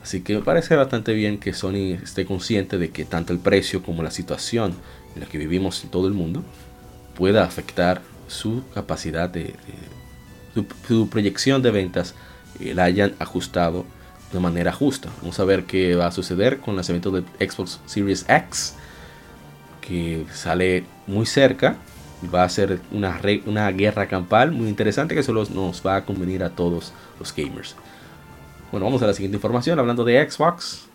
Así 0.01 0.21
que 0.21 0.35
me 0.35 0.41
parece 0.41 0.77
bastante 0.77 1.11
bien 1.11 1.37
que 1.37 1.51
Sony 1.51 1.99
esté 2.01 2.25
consciente 2.25 2.77
de 2.77 2.91
que 2.91 3.03
tanto 3.03 3.33
el 3.33 3.39
precio 3.39 3.83
como 3.83 4.03
la 4.03 4.11
situación 4.11 4.73
en 5.15 5.19
la 5.19 5.27
que 5.27 5.37
vivimos 5.37 5.83
en 5.83 5.89
todo 5.89 6.07
el 6.07 6.13
mundo 6.13 6.45
pueda 7.13 7.43
afectar 7.43 8.01
su 8.29 8.63
capacidad 8.73 9.29
de 9.29 9.53
su, 10.87 11.09
proyección 11.09 11.61
de 11.61 11.71
ventas 11.71 12.15
eh, 12.59 12.73
la 12.73 12.85
hayan 12.85 13.13
ajustado 13.19 13.85
de 14.31 14.39
manera 14.39 14.71
justa. 14.71 15.09
Vamos 15.21 15.39
a 15.39 15.45
ver 15.45 15.65
qué 15.65 15.95
va 15.95 16.07
a 16.07 16.11
suceder 16.11 16.59
con 16.59 16.71
el 16.71 16.77
lanzamiento 16.77 17.11
del 17.11 17.25
Xbox 17.39 17.79
Series 17.85 18.25
X, 18.27 18.75
que 19.81 20.25
sale 20.33 20.85
muy 21.07 21.25
cerca. 21.25 21.75
Va 22.33 22.43
a 22.43 22.49
ser 22.49 22.79
una 22.91 23.71
guerra 23.71 24.07
campal 24.07 24.51
muy 24.51 24.67
interesante 24.67 25.13
que 25.13 25.21
solo 25.21 25.45
nos 25.53 25.85
va 25.85 25.97
a 25.97 26.05
convenir 26.05 26.43
a 26.43 26.49
todos 26.49 26.91
los 27.19 27.35
gamers. 27.35 27.75
Bueno, 28.71 28.85
vamos 28.85 29.01
a 29.03 29.07
la 29.07 29.13
siguiente 29.13 29.37
información. 29.37 29.79
Hablando 29.79 30.03
de 30.03 30.29
Xbox, 30.29 30.87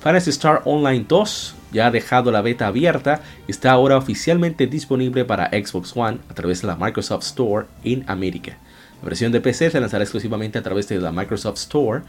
Fantasy 0.00 0.30
Star 0.30 0.62
Online 0.64 1.04
2 1.08 1.54
ya 1.72 1.86
ha 1.86 1.90
dejado 1.90 2.30
la 2.30 2.40
beta 2.40 2.66
abierta 2.66 3.20
está 3.46 3.72
ahora 3.72 3.96
oficialmente 3.96 4.66
disponible 4.66 5.24
para 5.24 5.48
Xbox 5.50 5.92
One 5.96 6.18
a 6.30 6.34
través 6.34 6.62
de 6.62 6.68
la 6.68 6.76
Microsoft 6.76 7.24
Store 7.24 7.66
en 7.84 8.04
América. 8.06 8.56
La 9.02 9.08
versión 9.08 9.32
de 9.32 9.40
PC 9.40 9.70
se 9.70 9.80
lanzará 9.80 10.04
exclusivamente 10.04 10.58
a 10.58 10.62
través 10.62 10.88
de 10.88 10.98
la 10.98 11.12
Microsoft 11.12 11.58
Store, 11.58 12.02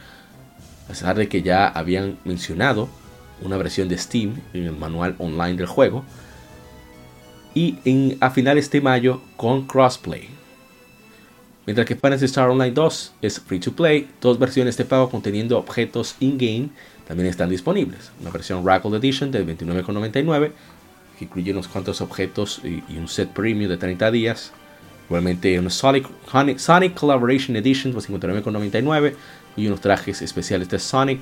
a 0.86 0.88
pesar 0.88 1.16
de 1.18 1.28
que 1.28 1.42
ya 1.42 1.68
habían 1.68 2.18
mencionado 2.26 2.90
una 3.42 3.58
versión 3.58 3.90
de 3.90 3.98
Steam 3.98 4.42
en 4.54 4.66
el 4.66 4.72
manual 4.72 5.16
online 5.18 5.56
del 5.56 5.68
juego, 5.68 6.04
y 7.54 7.80
en, 7.86 8.18
a 8.22 8.30
finales 8.30 8.70
de 8.72 8.82
mayo 8.82 9.22
con 9.36 9.66
crossplay. 9.66 10.30
Mientras 11.66 11.86
que 11.86 11.96
Fantasy 11.96 12.26
Star 12.26 12.50
Online 12.50 12.72
2 12.72 13.14
es 13.22 13.40
free 13.40 13.60
to 13.60 13.74
play, 13.74 14.10
dos 14.22 14.40
versiones 14.40 14.78
de 14.78 14.86
pago 14.86 15.10
conteniendo 15.10 15.58
objetos 15.58 16.16
in-game 16.20 16.70
también 17.10 17.28
están 17.28 17.50
disponibles. 17.50 18.12
Una 18.22 18.30
versión 18.30 18.64
Rackle 18.64 18.96
Edition 18.98 19.32
de 19.32 19.44
29,99 19.44 20.52
que 21.18 21.26
incluye 21.26 21.52
unos 21.52 21.68
cuantos 21.68 22.02
objetos 22.02 22.62
y, 22.64 22.84
un 22.96 23.08
set 23.08 23.30
premium 23.30 23.68
de 23.68 23.78
30 23.78 24.12
días. 24.12 24.52
Igualmente 25.08 25.58
una 25.58 25.72
Sonic, 25.72 26.08
Sonic 26.60 26.94
Collaboration 26.94 27.58
Edition 27.58 27.94
por 27.94 28.04
59,99 28.04 29.16
y 29.58 29.66
unos 29.66 29.82
trajes 29.82 30.22
especiales 30.22 30.70
de 30.70 30.78
Sonic. 30.78 31.22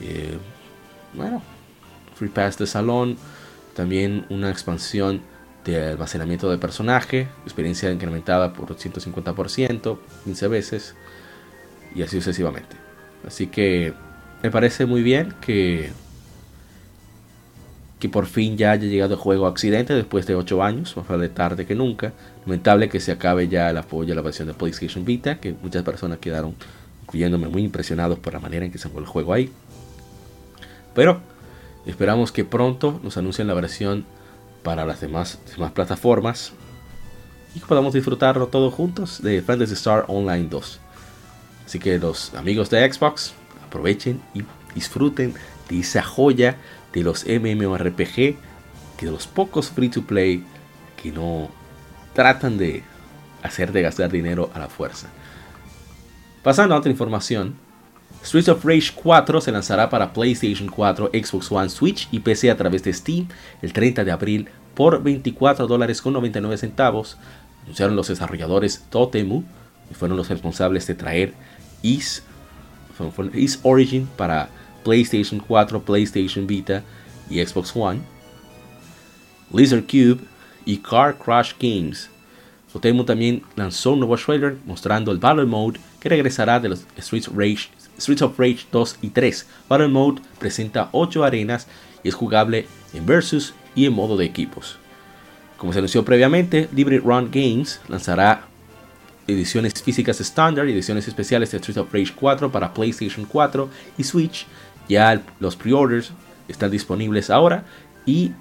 Eh, 0.00 0.36
bueno, 1.12 1.40
Free 2.16 2.30
Pass 2.30 2.58
de 2.58 2.66
salón. 2.66 3.16
También 3.76 4.26
una 4.28 4.50
expansión 4.50 5.22
de 5.64 5.90
almacenamiento 5.90 6.50
de 6.50 6.58
personaje. 6.58 7.28
Experiencia 7.44 7.92
incrementada 7.92 8.52
por 8.52 8.76
150%, 8.76 9.98
15 10.24 10.48
veces. 10.48 10.96
Y 11.94 12.02
así 12.02 12.16
sucesivamente. 12.16 12.74
Así 13.24 13.46
que 13.46 13.94
me 14.44 14.50
parece 14.50 14.84
muy 14.84 15.02
bien 15.02 15.32
que 15.40 15.90
que 17.98 18.10
por 18.10 18.26
fin 18.26 18.58
ya 18.58 18.72
haya 18.72 18.86
llegado 18.86 19.14
el 19.14 19.18
juego 19.18 19.46
a 19.46 19.48
Occidente 19.48 19.94
después 19.94 20.26
de 20.26 20.34
8 20.34 20.62
años, 20.62 20.94
más 20.94 21.08
vale 21.08 21.30
tarde 21.30 21.64
que 21.64 21.74
nunca. 21.74 22.12
Lamentable 22.44 22.90
que 22.90 23.00
se 23.00 23.12
acabe 23.12 23.48
ya 23.48 23.70
el 23.70 23.78
apoyo 23.78 24.12
a 24.12 24.16
la 24.16 24.20
versión 24.20 24.46
de 24.46 24.52
PlayStation 24.52 25.06
Vita, 25.06 25.40
que 25.40 25.54
muchas 25.62 25.82
personas 25.82 26.18
quedaron, 26.18 26.54
incluyéndome, 27.04 27.48
muy 27.48 27.62
impresionados 27.62 28.18
por 28.18 28.34
la 28.34 28.40
manera 28.40 28.66
en 28.66 28.70
que 28.70 28.76
se 28.76 28.90
fue 28.90 29.00
el 29.00 29.06
juego 29.06 29.32
ahí. 29.32 29.50
Pero 30.94 31.20
esperamos 31.86 32.30
que 32.30 32.44
pronto 32.44 33.00
nos 33.02 33.16
anuncien 33.16 33.46
la 33.46 33.54
versión 33.54 34.04
para 34.62 34.84
las 34.84 35.00
demás, 35.00 35.38
demás 35.54 35.72
plataformas 35.72 36.52
y 37.54 37.60
que 37.60 37.66
podamos 37.66 37.94
disfrutarlo 37.94 38.48
todos 38.48 38.74
juntos 38.74 39.22
de 39.22 39.40
Fantasy 39.40 39.72
Star 39.72 40.04
Online 40.08 40.48
2. 40.50 40.80
Así 41.64 41.78
que 41.78 41.98
los 41.98 42.34
amigos 42.34 42.68
de 42.68 42.92
Xbox 42.92 43.32
aprovechen 43.74 44.20
y 44.34 44.44
disfruten 44.74 45.34
de 45.68 45.80
esa 45.80 46.02
joya 46.02 46.56
de 46.92 47.02
los 47.02 47.26
MMORPG 47.26 48.36
que 48.96 49.06
de 49.06 49.10
los 49.10 49.26
pocos 49.26 49.70
free 49.70 49.88
to 49.88 50.02
play 50.02 50.44
que 51.02 51.10
no 51.10 51.48
tratan 52.14 52.56
de 52.56 52.84
hacer 53.42 53.72
de 53.72 53.82
gastar 53.82 54.10
dinero 54.10 54.50
a 54.54 54.60
la 54.60 54.68
fuerza. 54.68 55.08
Pasando 56.44 56.74
a 56.74 56.78
otra 56.78 56.90
información, 56.90 57.56
Streets 58.24 58.48
of 58.48 58.64
Rage 58.64 58.92
4 58.94 59.40
se 59.40 59.50
lanzará 59.50 59.90
para 59.90 60.12
PlayStation 60.12 60.68
4, 60.68 61.10
Xbox 61.12 61.50
One, 61.50 61.68
Switch 61.68 62.08
y 62.12 62.20
PC 62.20 62.50
a 62.50 62.56
través 62.56 62.84
de 62.84 62.92
Steam 62.92 63.28
el 63.60 63.72
30 63.72 64.04
de 64.04 64.12
abril 64.12 64.48
por 64.74 65.02
24 65.02 65.66
dólares 65.66 66.00
con 66.00 66.12
99 66.12 66.56
centavos. 66.58 67.18
Anunciaron 67.64 67.96
los 67.96 68.08
desarrolladores 68.08 68.84
Totemu 68.88 69.42
y 69.90 69.94
fueron 69.94 70.16
los 70.16 70.28
responsables 70.28 70.86
de 70.86 70.94
traer 70.94 71.34
Is, 71.82 72.22
Is 73.32 73.58
Origin 73.62 74.08
para 74.16 74.48
PlayStation 74.84 75.40
4, 75.40 75.82
PlayStation 75.82 76.46
Vita 76.46 76.82
y 77.28 77.44
Xbox 77.44 77.74
One, 77.74 78.00
Lizard 79.52 79.84
Cube 79.84 80.20
y 80.64 80.78
Car 80.78 81.16
Crash 81.18 81.52
Games. 81.58 82.10
Sotemu 82.72 83.04
también 83.04 83.42
lanzó 83.56 83.92
un 83.92 84.00
nuevo 84.00 84.16
trailer 84.16 84.56
mostrando 84.66 85.12
el 85.12 85.18
Battle 85.18 85.46
Mode 85.46 85.78
que 86.00 86.08
regresará 86.08 86.58
de 86.58 86.70
los 86.70 86.84
Streets 86.98 87.30
Streets 87.98 88.22
of 88.22 88.38
Rage 88.38 88.66
2 88.72 88.98
y 89.02 89.08
3. 89.10 89.46
Battle 89.68 89.88
Mode 89.88 90.22
presenta 90.38 90.88
8 90.92 91.24
arenas 91.24 91.68
y 92.02 92.08
es 92.08 92.14
jugable 92.14 92.66
en 92.92 93.06
versus 93.06 93.54
y 93.74 93.86
en 93.86 93.92
modo 93.92 94.16
de 94.16 94.24
equipos. 94.24 94.76
Como 95.56 95.72
se 95.72 95.78
anunció 95.78 96.04
previamente, 96.04 96.68
Libre 96.74 96.98
Run 96.98 97.30
Games 97.30 97.80
lanzará 97.88 98.48
ediciones 99.26 99.72
físicas 99.82 100.20
estándar 100.20 100.68
y 100.68 100.72
ediciones 100.72 101.08
especiales 101.08 101.50
de 101.50 101.58
Streets 101.58 101.78
of 101.78 101.92
Rage 101.92 102.12
4 102.14 102.50
para 102.52 102.72
PlayStation 102.74 103.24
4 103.24 103.68
y 103.98 104.04
Switch 104.04 104.46
ya 104.88 105.22
los 105.40 105.56
pre-orders 105.56 106.12
están 106.48 106.70
disponibles 106.70 107.30
ahora 107.30 107.64
y 108.04 108.32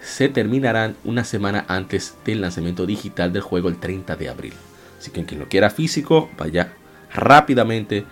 se 0.00 0.28
terminarán 0.28 0.96
una 1.04 1.24
semana 1.24 1.64
antes 1.68 2.14
del 2.24 2.40
lanzamiento 2.40 2.86
digital 2.86 3.32
del 3.32 3.42
juego 3.42 3.68
el 3.68 3.78
30 3.78 4.16
de 4.16 4.28
abril. 4.28 4.54
Así 4.98 5.10
que 5.10 5.24
quien 5.24 5.40
lo 5.40 5.48
quiera 5.48 5.70
físico, 5.70 6.30
vaya 6.38 6.72
rápidamente 7.12 8.04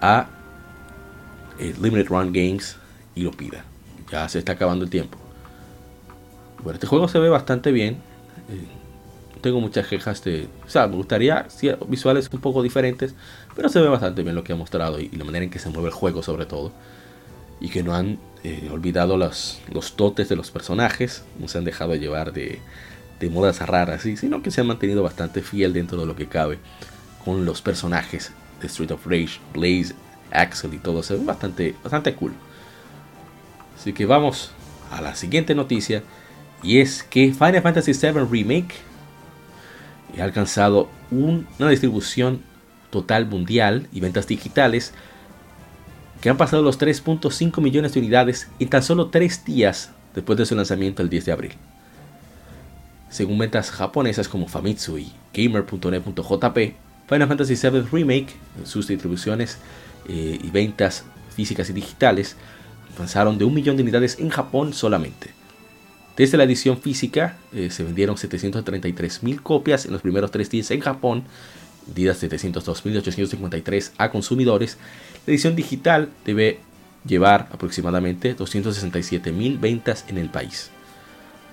a 0.00 0.28
eh, 1.58 1.74
Limited 1.80 2.08
Run 2.08 2.32
Games 2.32 2.76
y 3.14 3.22
lo 3.22 3.30
pida. 3.32 3.64
Ya 4.10 4.28
se 4.28 4.38
está 4.38 4.52
acabando 4.52 4.84
el 4.84 4.90
tiempo. 4.90 5.18
Bueno, 6.62 6.74
este 6.74 6.86
juego 6.86 7.08
se 7.08 7.18
ve 7.18 7.28
bastante 7.28 7.70
bien. 7.72 7.98
Tengo 9.40 9.60
muchas 9.60 9.86
quejas 9.86 10.24
de... 10.24 10.48
O 10.66 10.70
sea, 10.70 10.86
me 10.86 10.96
gustaría 10.96 11.46
visuales 11.88 12.28
un 12.32 12.40
poco 12.40 12.62
diferentes, 12.62 13.14
pero 13.54 13.68
se 13.68 13.80
ve 13.80 13.88
bastante 13.88 14.22
bien 14.22 14.34
lo 14.34 14.44
que 14.44 14.52
ha 14.52 14.56
mostrado 14.56 14.98
y 15.00 15.08
la 15.10 15.24
manera 15.24 15.44
en 15.44 15.50
que 15.50 15.58
se 15.58 15.68
mueve 15.68 15.88
el 15.88 15.94
juego 15.94 16.22
sobre 16.22 16.46
todo 16.46 16.72
y 17.60 17.68
que 17.68 17.82
no 17.82 17.94
han 17.94 18.18
eh, 18.44 18.68
olvidado 18.70 19.16
los, 19.16 19.60
los 19.72 19.96
dotes 19.96 20.28
de 20.28 20.36
los 20.36 20.50
personajes, 20.50 21.24
no 21.38 21.48
se 21.48 21.58
han 21.58 21.64
dejado 21.64 21.94
llevar 21.94 22.32
de, 22.32 22.60
de 23.20 23.30
modas 23.30 23.60
raras, 23.60 24.02
sino 24.02 24.42
que 24.42 24.50
se 24.50 24.60
han 24.60 24.66
mantenido 24.66 25.02
bastante 25.02 25.42
fiel 25.42 25.72
dentro 25.72 25.98
de 25.98 26.06
lo 26.06 26.16
que 26.16 26.26
cabe 26.26 26.58
con 27.24 27.44
los 27.44 27.62
personajes 27.62 28.32
de 28.60 28.66
Street 28.66 28.90
of 28.90 29.06
Rage, 29.06 29.40
Blaze, 29.52 29.94
Axel 30.30 30.74
y 30.74 30.78
todo, 30.78 31.02
se 31.02 31.16
ve 31.16 31.24
bastante, 31.24 31.74
bastante 31.82 32.14
cool. 32.14 32.32
Así 33.76 33.92
que 33.92 34.06
vamos 34.06 34.50
a 34.90 35.00
la 35.00 35.14
siguiente 35.14 35.54
noticia 35.54 36.02
y 36.62 36.78
es 36.78 37.02
que 37.02 37.32
Final 37.32 37.62
Fantasy 37.62 37.92
VII 37.92 38.24
Remake 38.30 38.74
ha 40.20 40.24
alcanzado 40.24 40.88
una 41.10 41.70
distribución 41.70 42.42
total 42.90 43.26
mundial 43.26 43.88
y 43.92 44.00
ventas 44.00 44.26
digitales 44.26 44.94
que 46.20 46.30
han 46.30 46.36
pasado 46.36 46.62
los 46.62 46.80
3.5 46.80 47.60
millones 47.60 47.92
de 47.92 48.00
unidades 48.00 48.48
en 48.58 48.68
tan 48.68 48.82
solo 48.82 49.08
3 49.08 49.44
días 49.44 49.90
después 50.14 50.38
de 50.38 50.46
su 50.46 50.54
lanzamiento 50.54 51.02
el 51.02 51.10
10 51.10 51.24
de 51.26 51.32
abril. 51.32 51.52
Según 53.10 53.38
ventas 53.38 53.70
japonesas 53.70 54.28
como 54.28 54.48
Famitsu 54.48 54.98
y 54.98 55.12
Gamer.net.jp, 55.32 56.74
Final 57.08 57.28
Fantasy 57.28 57.54
VII 57.54 57.82
Remake, 57.92 58.34
en 58.58 58.66
sus 58.66 58.88
distribuciones 58.88 59.58
eh, 60.08 60.38
y 60.42 60.50
ventas 60.50 61.04
físicas 61.34 61.70
y 61.70 61.72
digitales, 61.72 62.36
avanzaron 62.96 63.38
de 63.38 63.44
un 63.44 63.54
millón 63.54 63.76
de 63.76 63.82
unidades 63.82 64.18
en 64.18 64.30
Japón 64.30 64.72
solamente. 64.72 65.30
Desde 66.16 66.38
la 66.38 66.44
edición 66.44 66.78
física 66.78 67.36
eh, 67.52 67.70
se 67.70 67.84
vendieron 67.84 68.16
733.000 68.16 69.42
copias 69.42 69.84
en 69.84 69.92
los 69.92 70.02
primeros 70.02 70.30
3 70.30 70.48
días 70.48 70.70
en 70.70 70.80
Japón, 70.80 71.24
vendidas 71.86 72.22
702.853 72.22 73.92
a 73.98 74.10
consumidores 74.10 74.78
la 75.26 75.32
edición 75.32 75.56
digital 75.56 76.10
debe 76.24 76.60
llevar 77.04 77.48
aproximadamente 77.50 78.36
267.000 78.36 79.58
ventas 79.58 80.04
en 80.06 80.18
el 80.18 80.28
país. 80.28 80.70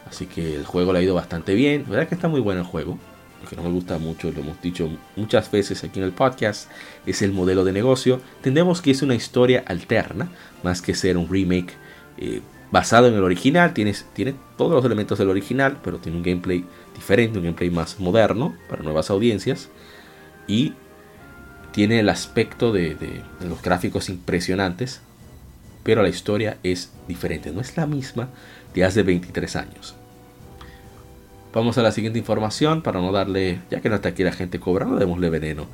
Así 0.08 0.28
que 0.28 0.56
el 0.56 0.64
juego 0.64 0.94
le 0.94 1.00
ha 1.00 1.02
ido 1.02 1.16
bastante 1.16 1.56
bien. 1.56 1.84
La 1.86 1.90
verdad 1.90 2.08
que 2.08 2.14
está 2.14 2.28
muy 2.28 2.40
bueno 2.40 2.62
el 2.62 2.68
juego. 2.68 3.00
Lo 3.42 3.50
que 3.50 3.56
no 3.56 3.64
me 3.64 3.72
gusta 3.72 3.98
mucho, 3.98 4.32
lo 4.32 4.42
hemos 4.42 4.62
dicho 4.62 4.92
muchas 5.16 5.50
veces 5.50 5.84
aquí 5.84 5.98
en 6.00 6.06
el 6.06 6.12
podcast, 6.12 6.70
es 7.08 7.24
el 7.24 7.32
modelo 7.32 7.66
de 7.66 7.72
negocio. 7.72 8.22
Entendemos 8.38 8.80
que 8.80 8.92
es 8.92 9.02
una 9.02 9.16
historia 9.16 9.64
alterna, 9.66 10.30
más 10.62 10.84
que 10.84 10.94
ser 10.94 11.18
un 11.18 11.28
remake 11.28 11.74
eh, 12.20 12.42
basado 12.74 13.08
en 13.08 13.14
el 13.14 13.24
original. 13.24 13.74
Tiene, 13.74 13.94
tiene 14.14 14.34
todos 14.58 14.72
los 14.72 14.84
elementos 14.84 15.20
del 15.20 15.30
original, 15.30 15.78
pero 15.84 16.00
tiene 16.00 16.18
un 16.18 16.24
gameplay 16.24 16.66
diferente, 16.96 17.38
un 17.38 17.46
gameplay 17.46 17.70
más 17.70 18.00
moderno 18.00 18.56
para 18.68 18.82
nuevas 18.82 19.12
audiencias. 19.12 19.70
Y 20.48 20.74
tiene 21.72 22.00
el 22.00 22.10
aspecto 22.10 22.74
de, 22.74 23.22
los 23.48 23.62
gráficos 23.62 24.10
impresionantes, 24.10 25.02
pero 25.84 26.02
la 26.02 26.10
historia 26.10 26.58
es 26.64 26.92
diferente, 27.08 27.52
no 27.52 27.62
es 27.62 27.78
la 27.78 27.86
misma 27.86 28.30
de 28.74 28.84
hace 28.84 29.04
23 29.04 29.56
años. 29.56 29.96
Vamos 31.54 31.78
a 31.78 31.84
la 31.84 31.92
siguiente 31.92 32.18
información 32.18 32.82
para 32.82 33.00
no 33.00 33.12
darle, 33.12 33.62
ya 33.70 33.82
que 33.82 33.90
no 33.90 33.96
está 33.96 34.10
aquí 34.10 34.24
la 34.24 34.32
gente 34.32 34.60
cobrando, 34.60 34.96
démosle 34.96 35.30
veneno 35.30 35.68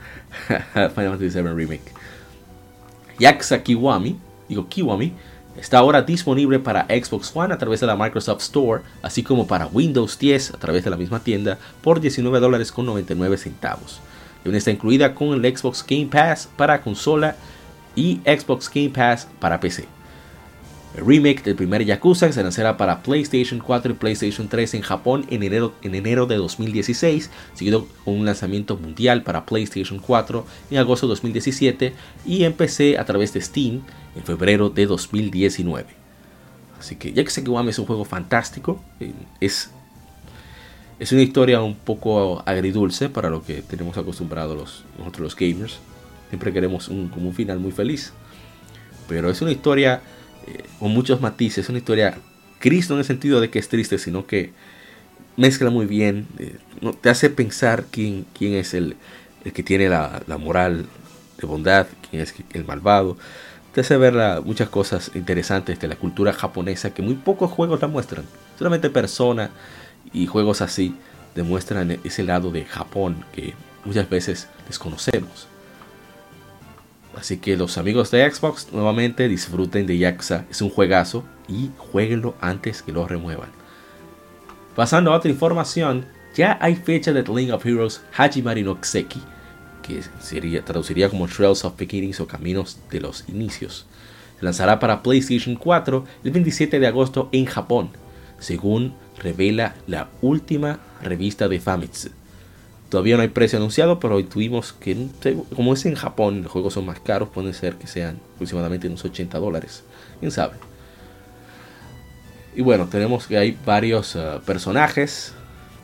Final 0.48 0.92
Fantasy 0.92 1.30
VII 1.30 1.54
Remake. 1.54 1.94
Yaxa 3.20 3.64
Kiwami, 3.64 4.20
digo 4.50 4.68
Kiwami, 4.68 5.14
está 5.60 5.80
ahora 5.80 6.02
disponible 6.02 6.60
para 6.60 6.86
Xbox 6.86 7.32
One 7.36 7.54
a 7.54 7.58
través 7.58 7.80
de 7.80 7.88
la 7.88 7.96
Microsoft 7.96 8.42
Store, 8.42 8.84
así 9.02 9.24
como 9.24 9.48
para 9.48 9.68
Windows 9.68 10.18
10 10.18 10.54
a 10.54 10.58
través 10.58 10.84
de 10.84 10.90
la 10.90 10.98
misma 10.98 11.20
tienda 11.20 11.58
por 11.82 12.00
19 12.00 12.40
dólares 12.40 12.72
con 12.72 12.86
99 12.86 13.38
centavos 13.38 14.02
y 14.46 14.56
está 14.56 14.72
incluida 14.72 15.14
con 15.14 15.30
el 15.34 15.58
Xbox 15.58 15.86
Game 15.88 16.08
Pass 16.08 16.50
para 16.56 16.82
consola 16.82 17.36
y 17.96 18.22
Xbox 18.26 18.70
Game 18.74 18.90
Pass 18.90 19.28
para 19.40 19.60
PC. 19.60 19.99
El 20.96 21.06
remake 21.06 21.44
del 21.44 21.56
primer 21.56 21.86
Yakuza 21.86 22.32
se 22.32 22.42
lanzará 22.42 22.76
para 22.76 23.04
PlayStation 23.04 23.60
4 23.60 23.92
y 23.92 23.96
PlayStation 23.96 24.48
3 24.48 24.74
en 24.74 24.82
Japón 24.82 25.26
en 25.30 25.44
enero, 25.44 25.74
en 25.84 25.94
enero 25.94 26.26
de 26.26 26.36
2016, 26.38 27.30
seguido 27.54 27.88
con 28.04 28.16
un 28.16 28.26
lanzamiento 28.26 28.76
mundial 28.76 29.24
para 29.24 29.46
PlayStation 29.46 30.00
4 30.00 30.46
en 30.72 30.78
agosto 30.80 31.06
de 31.06 31.12
2017 31.12 31.94
y 32.26 32.44
en 32.44 32.54
PC 32.54 32.98
a 32.98 33.06
través 33.06 33.34
de 33.34 33.42
Steam 33.42 33.82
en 34.16 34.24
febrero 34.24 34.70
de 34.70 34.88
2019. 34.88 35.86
Así 36.80 36.96
que 36.96 37.14
ya 37.14 37.24
que 37.24 37.30
Yakuza 37.30 37.70
es 37.70 37.78
un 37.78 37.86
juego 37.86 38.06
fantástico, 38.06 38.82
eh, 39.00 39.14
es 39.40 39.70
es 41.00 41.14
una 41.14 41.22
historia 41.22 41.62
un 41.62 41.76
poco 41.76 42.44
agridulce 42.46 43.08
para 43.08 43.30
lo 43.30 43.42
que 43.42 43.62
tenemos 43.62 43.98
acostumbrados 43.98 44.84
nosotros 44.98 45.22
los 45.22 45.36
gamers. 45.36 45.80
Siempre 46.28 46.52
queremos 46.52 46.90
un, 46.90 47.08
como 47.08 47.30
un 47.30 47.34
final 47.34 47.58
muy 47.58 47.72
feliz. 47.72 48.12
Pero 49.08 49.30
es 49.30 49.42
una 49.42 49.52
historia 49.52 50.02
eh, 50.48 50.64
con 50.80 50.92
muchos 50.92 51.22
matices. 51.22 51.66
Es 51.66 51.70
una 51.70 51.80
historia 51.80 52.18
Cristo 52.60 52.94
no 52.94 52.98
en 52.98 53.00
el 53.00 53.06
sentido 53.06 53.42
de 53.42 53.50
que 53.50 53.60
es 53.60 53.70
triste, 53.70 53.98
sino 53.98 54.26
que 54.26 54.52
mezcla 55.38 55.70
muy 55.70 55.86
bien, 55.86 56.28
eh, 56.38 56.58
te 57.02 57.10
hace 57.10 57.30
pensar 57.30 57.86
quién, 57.90 58.26
quién 58.38 58.54
es 58.54 58.74
el, 58.74 58.98
el 59.46 59.54
que 59.54 59.64
tiene 59.64 59.88
la, 59.88 60.22
la, 60.28 60.38
moral 60.38 60.86
de 61.40 61.48
bondad, 61.48 61.88
quién 62.10 62.22
es 62.22 62.34
el 62.54 62.66
malvado. 62.66 63.18
Te 63.74 63.82
hace 63.82 63.96
ver 63.98 64.42
muchas 64.44 64.68
cosas 64.68 65.12
interesantes 65.16 65.80
de 65.80 65.88
la 65.88 65.96
cultura 65.96 66.34
japonesa 66.34 66.94
que 66.94 67.02
muy 67.02 67.14
pocos 67.14 67.52
juegos 67.52 67.82
la 67.82 67.88
muestran. 67.88 68.26
Solamente 68.58 68.90
Persona 68.90 69.52
y 70.12 70.26
juegos 70.26 70.62
así 70.62 70.96
demuestran 71.36 72.00
ese 72.04 72.24
lado 72.24 72.52
de 72.52 72.66
Japón 72.66 73.24
que 73.34 73.54
muchas 73.86 74.10
veces 74.10 74.48
desconocemos. 74.68 75.48
Así 77.16 77.38
que 77.38 77.58
los 77.58 77.78
amigos 77.78 78.12
de 78.12 78.30
Xbox 78.30 78.68
nuevamente 78.72 79.28
disfruten 79.28 79.88
de 79.88 79.98
Yakuza, 79.98 80.46
es 80.50 80.62
un 80.62 80.70
juegazo 80.70 81.24
y 81.48 81.72
jueguenlo 81.78 82.36
antes 82.40 82.82
que 82.82 82.92
lo 82.92 83.08
remuevan. 83.08 83.50
Pasando 84.76 85.12
a 85.12 85.18
otra 85.18 85.32
información, 85.32 86.06
ya 86.36 86.58
hay 86.62 86.76
fecha 86.76 87.12
de 87.12 87.24
The 87.24 87.34
Link 87.34 87.52
of 87.52 87.66
Heroes 87.66 88.02
Hajimari 88.16 88.64
no 88.64 88.80
Kseki, 88.80 89.22
que 89.82 90.02
sería, 90.22 90.64
traduciría 90.64 91.10
como 91.10 91.28
Trails 91.28 91.66
of 91.66 91.76
Beginnings 91.78 92.20
o 92.20 92.28
Caminos 92.28 92.80
de 92.90 93.02
los 93.02 93.28
Inicios. 93.28 93.88
Se 94.40 94.46
lanzará 94.46 94.80
para 94.80 95.04
PlayStation 95.04 95.56
4 95.56 96.06
el 96.24 96.32
27 96.32 96.80
de 96.80 96.88
agosto 96.88 97.30
en 97.32 97.46
Japón, 97.46 97.90
según 98.38 98.94
revela 99.18 99.76
la 99.88 100.10
última 100.22 100.80
revista 101.02 101.48
de 101.48 101.60
Famitsu. 101.60 102.10
Todavía 102.90 103.18
no 103.18 103.22
hay 103.22 103.28
precio 103.28 103.58
anunciado, 103.58 104.00
pero 104.00 104.20
intuimos 104.20 104.74
que, 104.74 105.08
como 105.56 105.74
es 105.74 105.86
en 105.86 105.94
Japón, 105.94 106.42
los 106.42 106.52
juegos 106.52 106.74
son 106.74 106.88
más 106.88 107.00
caros, 107.00 107.30
puede 107.30 107.54
ser 107.54 107.76
que 107.76 107.86
sean 107.86 108.20
aproximadamente 108.34 108.88
unos 108.88 109.06
80 109.06 109.38
dólares. 109.38 109.84
¿Quién 110.20 110.32
sabe? 110.32 110.56
Y 112.56 112.62
bueno, 112.62 112.88
tenemos 112.88 113.28
que 113.28 113.38
hay 113.38 113.58
varios 113.64 114.16
uh, 114.16 114.42
personajes 114.44 115.34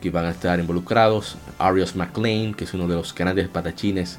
que 0.01 0.09
van 0.09 0.25
a 0.25 0.31
estar 0.31 0.59
involucrados. 0.59 1.37
Arius 1.59 1.95
McLean, 1.95 2.55
que 2.55 2.63
es 2.63 2.73
uno 2.73 2.87
de 2.87 2.95
los 2.95 3.13
grandes 3.13 3.47
patachines 3.49 4.17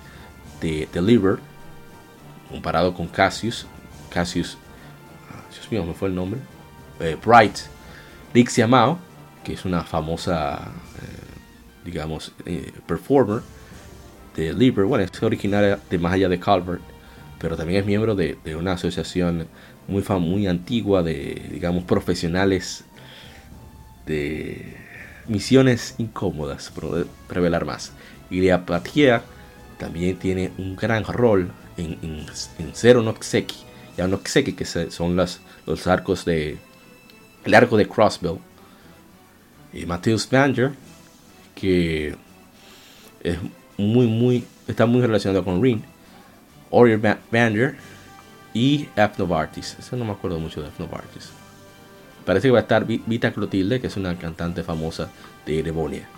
de 0.61 0.89
Deliver, 0.93 1.39
comparado 2.49 2.95
con 2.95 3.09
Cassius. 3.09 3.67
Cassius, 4.11 4.57
ah, 5.33 5.43
Dios 5.53 5.71
mío, 5.73 5.85
me 5.85 5.93
fue 5.93 6.09
el 6.09 6.15
nombre. 6.15 6.39
Eh, 7.01 7.17
Bright. 7.25 7.59
Rick 8.33 8.51
Yamao, 8.51 8.99
que 9.43 9.55
es 9.55 9.65
una 9.65 9.83
famosa 9.83 10.71
digamos, 11.87 12.33
eh, 12.45 12.73
performer 12.87 13.41
de 14.35 14.53
Liber. 14.53 14.85
Bueno, 14.85 15.05
es 15.05 15.23
originaria 15.23 15.79
de 15.89 15.99
más 15.99 16.13
allá 16.13 16.29
de 16.29 16.39
Calvert, 16.39 16.83
pero 17.39 17.57
también 17.57 17.81
es 17.81 17.87
miembro 17.87 18.15
de, 18.15 18.37
una 18.59 18.73
asociación 18.73 19.47
muy, 19.89 20.03
muy 20.21 20.47
antigua 20.47 21.03
de, 21.03 21.49
digamos, 21.51 21.85
profesionales 21.85 22.85
de 24.05 24.77
misiones 25.29 25.95
incómodas, 25.99 26.71
por 26.71 27.07
revelar 27.29 27.65
más. 27.65 27.93
Y 28.31 28.51
Patia 28.51 29.23
también 29.79 30.17
tiene 30.17 30.53
un 30.59 30.77
gran 30.77 31.05
rol 31.05 31.51
en, 31.77 31.99
en, 32.03 32.27
en 32.59 32.75
Zero 32.75 33.03
Noxeki. 33.03 33.57
Ya 33.97 34.07
Noxeki, 34.07 34.53
que 34.53 34.65
son 34.65 35.17
las, 35.17 35.41
los 35.67 35.87
arcos 35.87 36.25
de. 36.25 36.59
El 37.45 37.55
arco 37.55 37.77
de 37.77 37.89
Crossbow. 37.89 38.41
Y 39.73 39.87
Matthews 39.87 40.29
Banger 40.29 40.73
que 41.57 42.15
es 43.25 43.39
muy, 43.77 44.07
muy, 44.07 44.45
está 44.69 44.87
muy 44.87 45.01
relacionado 45.01 45.45
con 45.45 45.61
Ring, 45.61 45.81
Oriol 46.71 47.01
Bander 47.33 47.77
y 48.55 48.89
Ethnovartis. 48.95 49.77
Eso 49.81 49.97
no 49.97 50.05
me 50.05 50.13
acuerdo 50.13 50.39
mucho 50.39 50.63
de 50.63 50.69
Ethnovartis. 50.69 51.31
Parece 52.25 52.49
que 52.49 52.53
va 52.53 52.59
a 52.59 52.63
estar 52.63 52.87
Vita 52.87 53.33
Clotilde, 53.33 53.81
que 53.81 53.87
es 53.89 53.97
una 53.97 54.17
cantante 54.17 54.63
famosa 54.63 55.11
de 55.45 55.59
Erebonia. 55.61 56.09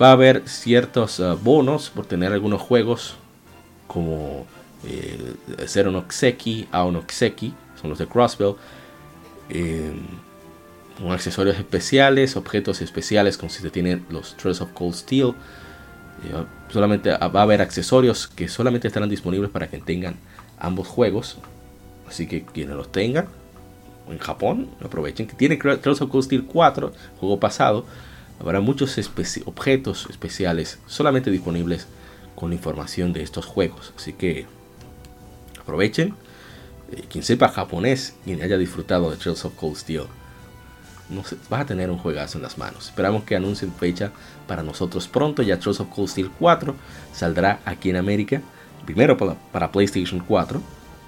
Va 0.00 0.08
a 0.08 0.12
haber 0.12 0.48
ciertos 0.48 1.18
uh, 1.18 1.36
bonos 1.36 1.90
por 1.90 2.06
tener 2.06 2.32
algunos 2.32 2.60
juegos 2.60 3.16
como 3.86 4.46
eh, 4.86 5.34
Zero 5.66 5.90
no 5.90 6.04
Xeki, 6.08 6.68
Ao 6.70 6.90
no 6.90 7.02
Xeki, 7.06 7.52
son 7.80 7.90
los 7.90 7.98
de 7.98 8.06
Crossbell. 8.06 8.54
Eh, 9.48 9.92
con 11.00 11.12
accesorios 11.12 11.56
especiales, 11.56 12.36
objetos 12.36 12.82
especiales 12.82 13.38
como 13.38 13.50
si 13.50 13.62
se 13.62 13.70
tienen 13.70 14.04
los 14.10 14.36
Trails 14.36 14.60
of 14.60 14.72
Cold 14.72 14.94
Steel. 14.94 15.28
Eh, 15.28 16.44
solamente 16.70 17.10
va 17.10 17.40
a 17.40 17.42
haber 17.42 17.62
accesorios 17.62 18.26
que 18.26 18.48
solamente 18.48 18.86
estarán 18.86 19.08
disponibles 19.08 19.50
para 19.50 19.66
quien 19.66 19.82
tengan 19.82 20.16
ambos 20.58 20.86
juegos. 20.88 21.38
Así 22.06 22.26
que 22.26 22.44
quienes 22.44 22.76
los 22.76 22.92
tengan 22.92 23.28
en 24.10 24.18
Japón, 24.18 24.68
aprovechen 24.84 25.26
que 25.26 25.34
tiene 25.34 25.56
Trails 25.56 26.02
of 26.02 26.10
Cold 26.10 26.24
Steel 26.24 26.44
4, 26.44 26.92
juego 27.18 27.40
pasado. 27.40 27.86
Habrá 28.38 28.60
muchos 28.60 28.98
objetos 29.44 30.06
especiales 30.10 30.78
solamente 30.86 31.30
disponibles 31.30 31.86
con 32.34 32.50
la 32.50 32.56
información 32.56 33.12
de 33.12 33.22
estos 33.22 33.46
juegos. 33.46 33.92
Así 33.96 34.12
que 34.12 34.46
aprovechen. 35.60 36.14
Eh, 36.92 37.04
quien 37.08 37.22
sepa 37.22 37.48
japonés, 37.48 38.14
quien 38.24 38.42
haya 38.42 38.58
disfrutado 38.58 39.10
de 39.10 39.16
Trails 39.16 39.44
of 39.44 39.54
Cold 39.54 39.76
Steel 39.76 40.06
vas 41.48 41.60
a 41.60 41.66
tener 41.66 41.90
un 41.90 41.98
juegazo 41.98 42.38
en 42.38 42.42
las 42.42 42.58
manos. 42.58 42.86
Esperamos 42.86 43.24
que 43.24 43.36
anuncien 43.36 43.72
fecha 43.72 44.12
para 44.46 44.62
nosotros 44.62 45.08
pronto. 45.08 45.42
Ya 45.42 45.58
Trust 45.58 45.80
of 45.80 45.88
Cold 45.88 46.08
Steel 46.08 46.30
4 46.38 46.74
saldrá 47.12 47.60
aquí 47.64 47.90
en 47.90 47.96
América. 47.96 48.40
Primero 48.84 49.16
para, 49.16 49.72
PlayStation 49.72 50.20
4 50.20 50.60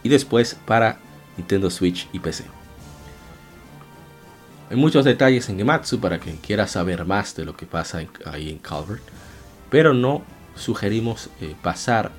y 0.03 0.09
después 0.09 0.57
para 0.67 0.99
Nintendo 1.37 1.71
Switch 1.71 2.09
y 2.13 2.19
PC. 2.19 2.45
Hay 4.71 4.77
muchos 4.77 5.05
detalles 5.05 5.49
en 5.49 5.59
Gematsu 5.59 6.01
para 6.01 6.19
quien 6.19 6.37
quiera 6.37 6.67
saber 6.67 7.05
más 7.05 7.35
de 7.35 7.45
lo 7.45 7.57
que 7.57 7.67
pasa 7.67 8.03
ahí 8.25 8.51
en 8.51 8.59
Calvert. 8.59 9.03
Pero 9.71 9.95
no 9.95 10.23
sugerimos 10.55 11.31
eh, 11.41 11.55
pasar 11.63 12.11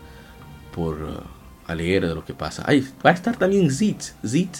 por 0.73 0.95
uh, 1.01 1.73
leer 1.73 2.07
de 2.07 2.15
lo 2.15 2.25
que 2.25 2.33
pasa. 2.33 2.63
Ahí 2.65 2.87
va 3.05 3.11
a 3.11 3.13
estar 3.13 3.37
también 3.37 3.71
Zit. 3.71 4.01
Zit 4.25 4.57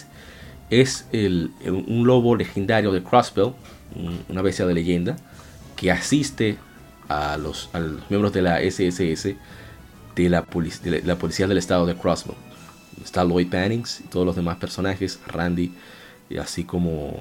es 0.80 1.06
un 1.12 2.06
lobo 2.06 2.36
legendario 2.36 2.92
de 2.92 3.02
Crossbell, 3.02 3.52
una 4.28 4.42
bestia 4.42 4.66
de 4.66 4.74
leyenda, 4.74 5.16
que 5.76 5.90
asiste 5.90 6.58
a 7.08 7.36
los, 7.36 7.70
miembros 8.08 8.32
de 8.32 8.42
la 8.42 8.60
SSS 8.60 9.34
de 10.16 10.28
la, 10.28 10.46
la, 11.04 11.16
policía 11.18 11.46
del 11.46 11.58
estado 11.58 11.86
de 11.86 11.94
Crossbell. 11.94 12.36
Está 13.04 13.24
Lloyd 13.24 13.48
Pannings 13.48 14.00
y 14.00 14.04
todos 14.04 14.24
los 14.24 14.36
demás 14.36 14.56
personajes, 14.58 15.20
Randy, 15.26 15.72
así 16.40 16.64
como, 16.64 17.20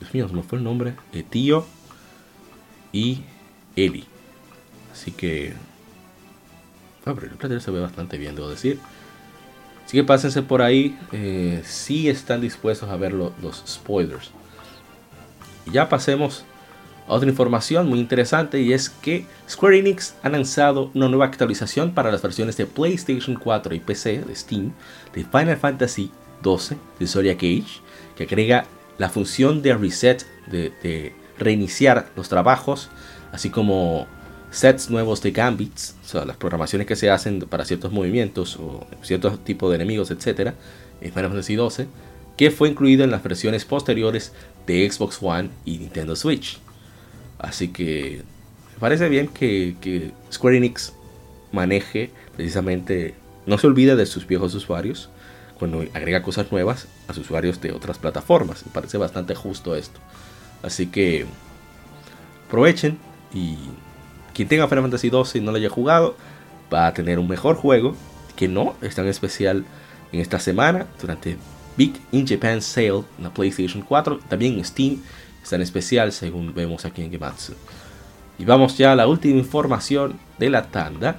Dios 0.00 0.14
mío, 0.14 0.28
me 0.32 0.42
fue 0.42 0.58
el 0.58 0.64
nombre, 0.64 0.94
eh, 1.12 1.22
Tío 1.28 1.66
y 2.92 3.22
Ellie. 3.76 4.04
Así 4.92 5.10
que, 5.10 5.54
el 7.06 7.60
se 7.60 7.70
ve 7.70 7.80
bastante 7.80 8.16
bien, 8.16 8.34
debo 8.34 8.48
decir. 8.48 8.78
Así 9.94 10.00
que 10.00 10.08
pásense 10.08 10.42
por 10.42 10.60
ahí 10.60 10.98
eh, 11.12 11.62
si 11.64 12.08
están 12.08 12.40
dispuestos 12.40 12.90
a 12.90 12.96
ver 12.96 13.12
los 13.12 13.62
spoilers. 13.64 14.32
Y 15.66 15.70
ya 15.70 15.88
pasemos 15.88 16.44
a 17.06 17.12
otra 17.12 17.28
información 17.28 17.88
muy 17.88 18.00
interesante 18.00 18.60
y 18.60 18.72
es 18.72 18.90
que 18.90 19.24
Square 19.48 19.78
Enix 19.78 20.16
ha 20.24 20.30
lanzado 20.30 20.90
una 20.94 21.08
nueva 21.08 21.26
actualización 21.26 21.94
para 21.94 22.10
las 22.10 22.22
versiones 22.22 22.56
de 22.56 22.66
PlayStation 22.66 23.36
4 23.36 23.72
y 23.72 23.78
PC 23.78 24.22
de 24.22 24.34
Steam 24.34 24.72
de 25.14 25.22
Final 25.22 25.58
Fantasy 25.58 26.10
XII 26.42 26.76
de 26.98 27.06
Zodiac 27.06 27.38
Age 27.38 27.80
que 28.16 28.24
agrega 28.24 28.64
la 28.98 29.10
función 29.10 29.62
de 29.62 29.74
reset, 29.74 30.26
de 30.48 31.14
reiniciar 31.38 32.10
los 32.16 32.28
trabajos, 32.28 32.90
así 33.30 33.48
como 33.48 34.08
sets 34.54 34.88
nuevos 34.88 35.20
de 35.20 35.32
gambits, 35.32 35.96
o 36.04 36.08
sea, 36.08 36.24
las 36.24 36.36
programaciones 36.36 36.86
que 36.86 36.94
se 36.94 37.10
hacen 37.10 37.40
para 37.40 37.64
ciertos 37.64 37.90
movimientos 37.90 38.56
o 38.56 38.86
ciertos 39.02 39.42
tipos 39.44 39.68
de 39.70 39.76
enemigos, 39.76 40.12
etc. 40.12 40.52
en 41.00 41.12
Final 41.12 41.30
Fantasy 41.30 41.56
XII, 41.56 41.86
que 42.36 42.50
fue 42.52 42.68
incluido 42.68 43.02
en 43.02 43.10
las 43.10 43.22
versiones 43.22 43.64
posteriores 43.64 44.32
de 44.66 44.88
Xbox 44.88 45.18
One 45.20 45.50
y 45.64 45.78
Nintendo 45.78 46.14
Switch. 46.14 46.58
Así 47.38 47.68
que 47.68 48.22
me 48.74 48.78
parece 48.78 49.08
bien 49.08 49.26
que, 49.26 50.12
Square 50.32 50.56
Enix 50.56 50.92
maneje 51.50 52.10
precisamente, 52.36 53.14
no 53.46 53.58
se 53.58 53.66
olvide 53.66 53.96
de 53.96 54.06
sus 54.06 54.26
viejos 54.26 54.54
usuarios 54.54 55.08
cuando 55.58 55.84
agrega 55.94 56.22
cosas 56.22 56.50
nuevas 56.52 56.86
a 57.08 57.12
sus 57.12 57.24
usuarios 57.24 57.60
de 57.60 57.72
otras 57.72 57.98
plataformas. 57.98 58.64
Me 58.66 58.72
parece 58.72 58.98
bastante 58.98 59.34
justo 59.34 59.74
esto. 59.74 59.98
Así 60.62 60.86
que 60.86 61.26
aprovechen 62.46 62.98
y 63.32 63.56
quien 64.34 64.48
tenga 64.48 64.68
Final 64.68 64.84
Fantasy 64.84 65.08
XII 65.08 65.40
y 65.40 65.44
no 65.44 65.52
lo 65.52 65.56
haya 65.56 65.70
jugado, 65.70 66.16
va 66.72 66.86
a 66.86 66.94
tener 66.94 67.18
un 67.18 67.28
mejor 67.28 67.56
juego 67.56 67.94
que 68.36 68.48
no 68.48 68.74
es 68.82 68.94
tan 68.94 69.06
especial 69.06 69.64
en 70.12 70.20
esta 70.20 70.38
semana 70.38 70.86
durante 71.00 71.36
Big 71.76 72.00
in 72.12 72.26
Japan 72.26 72.60
Sale 72.60 73.04
en 73.18 73.24
la 73.24 73.30
PlayStation 73.30 73.82
4. 73.82 74.20
También 74.28 74.54
en 74.54 74.64
Steam 74.64 74.98
está 75.42 75.56
en 75.56 75.62
especial 75.62 76.12
según 76.12 76.54
vemos 76.54 76.84
aquí 76.84 77.02
en 77.02 77.10
Gematsu. 77.10 77.54
Y 78.38 78.44
vamos 78.44 78.76
ya 78.76 78.92
a 78.92 78.96
la 78.96 79.06
última 79.06 79.38
información 79.38 80.18
de 80.38 80.50
la 80.50 80.64
tanda. 80.64 81.16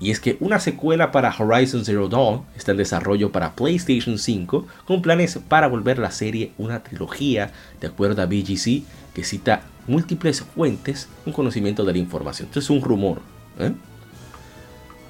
Y 0.00 0.10
es 0.10 0.20
que 0.20 0.36
una 0.38 0.60
secuela 0.60 1.10
para 1.10 1.34
Horizon 1.36 1.84
Zero 1.84 2.08
Dawn 2.08 2.42
está 2.54 2.70
en 2.70 2.76
desarrollo 2.76 3.32
para 3.32 3.56
PlayStation 3.56 4.18
5 4.18 4.66
con 4.84 5.02
planes 5.02 5.40
para 5.48 5.66
volver 5.66 5.98
la 5.98 6.12
serie 6.12 6.52
una 6.56 6.84
trilogía 6.84 7.50
de 7.80 7.88
acuerdo 7.88 8.22
a 8.22 8.26
BGC 8.26 8.84
que 9.12 9.24
cita 9.24 9.62
múltiples 9.88 10.42
fuentes 10.42 11.08
un 11.26 11.32
conocimiento 11.32 11.84
de 11.84 11.92
la 11.92 11.98
información. 11.98 12.48
Esto 12.48 12.60
es 12.60 12.70
un 12.70 12.80
rumor. 12.80 13.20
¿eh? 13.58 13.72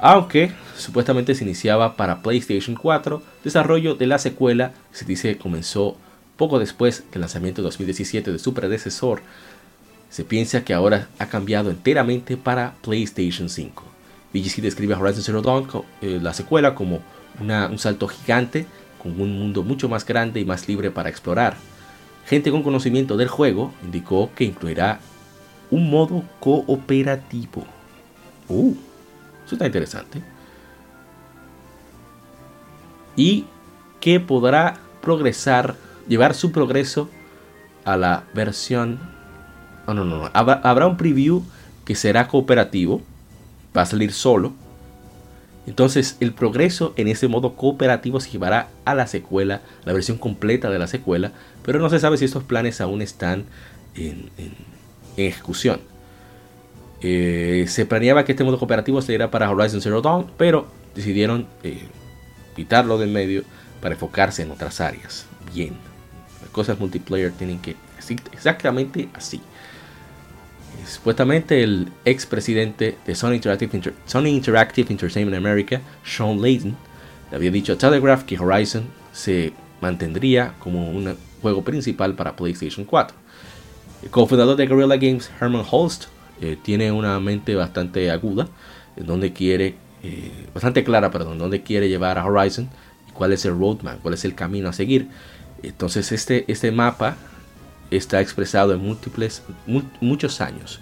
Aunque 0.00 0.52
supuestamente 0.76 1.34
se 1.34 1.44
iniciaba 1.44 1.96
para 1.96 2.22
PlayStation 2.22 2.76
4, 2.76 3.22
desarrollo 3.44 3.94
de 3.94 4.06
la 4.06 4.18
secuela 4.18 4.72
se 4.92 5.04
dice 5.04 5.36
comenzó 5.36 5.96
poco 6.36 6.58
después 6.58 7.04
del 7.10 7.20
lanzamiento 7.20 7.60
de 7.60 7.66
2017 7.66 8.32
de 8.32 8.38
su 8.38 8.54
predecesor. 8.54 9.20
Se 10.08 10.24
piensa 10.24 10.64
que 10.64 10.72
ahora 10.72 11.08
ha 11.18 11.26
cambiado 11.26 11.70
enteramente 11.70 12.36
para 12.36 12.74
PlayStation 12.80 13.48
5. 13.48 13.82
VGC 14.32 14.62
describe 14.62 14.94
a 14.94 14.98
Horizon 14.98 15.22
Zero 15.22 15.42
Dawn, 15.42 15.68
eh, 16.00 16.18
la 16.22 16.32
secuela, 16.32 16.74
como 16.74 17.00
un 17.40 17.78
salto 17.78 18.08
gigante 18.08 18.66
con 19.02 19.20
un 19.20 19.38
mundo 19.38 19.62
mucho 19.62 19.88
más 19.88 20.04
grande 20.04 20.40
y 20.40 20.44
más 20.44 20.68
libre 20.68 20.90
para 20.90 21.08
explorar. 21.08 21.56
Gente 22.28 22.50
con 22.50 22.62
conocimiento 22.62 23.16
del 23.16 23.28
juego 23.28 23.72
indicó 23.82 24.30
que 24.34 24.44
incluirá 24.44 25.00
un 25.70 25.88
modo 25.88 26.22
cooperativo. 26.40 27.64
Uh, 28.48 28.74
eso 29.46 29.54
está 29.54 29.64
interesante. 29.64 30.22
Y 33.16 33.46
que 34.00 34.20
podrá 34.20 34.76
progresar, 35.00 35.76
llevar 36.06 36.34
su 36.34 36.52
progreso 36.52 37.08
a 37.86 37.96
la 37.96 38.24
versión... 38.34 39.00
no, 39.86 39.94
no, 39.94 40.04
no. 40.04 40.30
Habrá 40.34 40.86
un 40.86 40.98
preview 40.98 41.42
que 41.86 41.94
será 41.94 42.28
cooperativo. 42.28 43.00
Va 43.74 43.82
a 43.82 43.86
salir 43.86 44.12
solo. 44.12 44.52
Entonces 45.68 46.16
el 46.20 46.32
progreso 46.32 46.94
en 46.96 47.08
ese 47.08 47.28
modo 47.28 47.54
cooperativo 47.54 48.20
se 48.20 48.30
llevará 48.30 48.70
a 48.84 48.94
la 48.94 49.06
secuela, 49.06 49.60
la 49.84 49.92
versión 49.92 50.16
completa 50.18 50.70
de 50.70 50.78
la 50.78 50.86
secuela, 50.86 51.32
pero 51.62 51.78
no 51.78 51.90
se 51.90 52.00
sabe 52.00 52.16
si 52.16 52.24
estos 52.24 52.42
planes 52.42 52.80
aún 52.80 53.02
están 53.02 53.44
en 53.94 54.30
ejecución. 55.16 55.80
Eh, 57.00 57.66
se 57.68 57.86
planeaba 57.86 58.24
que 58.24 58.32
este 58.32 58.44
modo 58.44 58.58
cooperativo 58.58 59.00
saliera 59.00 59.30
para 59.30 59.50
Horizon 59.50 59.80
Zero 59.80 60.02
Dawn, 60.02 60.26
pero 60.36 60.66
decidieron 60.94 61.46
eh, 61.62 61.82
quitarlo 62.56 62.98
del 62.98 63.10
medio 63.10 63.44
para 63.80 63.94
enfocarse 63.94 64.42
en 64.42 64.50
otras 64.50 64.80
áreas. 64.80 65.26
Bien, 65.54 65.74
las 66.40 66.50
cosas 66.50 66.80
multiplayer 66.80 67.30
tienen 67.32 67.60
que 67.60 67.76
ser 68.00 68.18
exactamente 68.32 69.08
así. 69.14 69.40
Supuestamente 70.86 71.62
el 71.62 71.88
ex 72.04 72.26
presidente 72.26 72.96
de 73.06 73.14
Sony 73.14 73.34
Interactive, 73.34 73.76
Interactive 74.28 74.90
Entertainment 74.90 75.36
America, 75.36 75.80
Sean 76.04 76.40
Layton, 76.40 76.76
le 77.30 77.36
había 77.36 77.50
dicho 77.50 77.74
a 77.74 77.78
Telegraph 77.78 78.22
que 78.24 78.38
Horizon 78.38 78.84
se 79.12 79.52
mantendría 79.80 80.54
como 80.58 80.90
un 80.90 81.16
juego 81.42 81.62
principal 81.62 82.14
para 82.14 82.36
PlayStation 82.36 82.84
4. 82.84 83.16
El 84.02 84.10
cofundador 84.10 84.56
de 84.56 84.66
Guerrilla 84.66 84.96
Games, 84.96 85.30
Herman 85.40 85.64
Holst, 85.70 86.04
eh, 86.40 86.56
tiene 86.62 86.92
una 86.92 87.18
mente 87.20 87.54
bastante 87.54 88.10
aguda, 88.10 88.48
donde 88.96 89.32
quiere, 89.32 89.74
eh, 90.02 90.46
bastante 90.54 90.84
clara, 90.84 91.10
perdón, 91.10 91.38
donde 91.38 91.62
quiere 91.62 91.88
llevar 91.88 92.18
a 92.18 92.24
Horizon 92.24 92.68
y 93.08 93.12
cuál 93.12 93.32
es 93.32 93.44
el 93.44 93.58
roadmap, 93.58 94.00
cuál 94.00 94.14
es 94.14 94.24
el 94.24 94.34
camino 94.34 94.68
a 94.68 94.72
seguir. 94.72 95.08
Entonces 95.62 96.12
este, 96.12 96.44
este 96.50 96.70
mapa 96.70 97.16
está 97.90 98.20
expresado 98.20 98.72
en 98.74 98.80
múltiples, 98.80 99.42
muchos 100.00 100.40
años, 100.40 100.80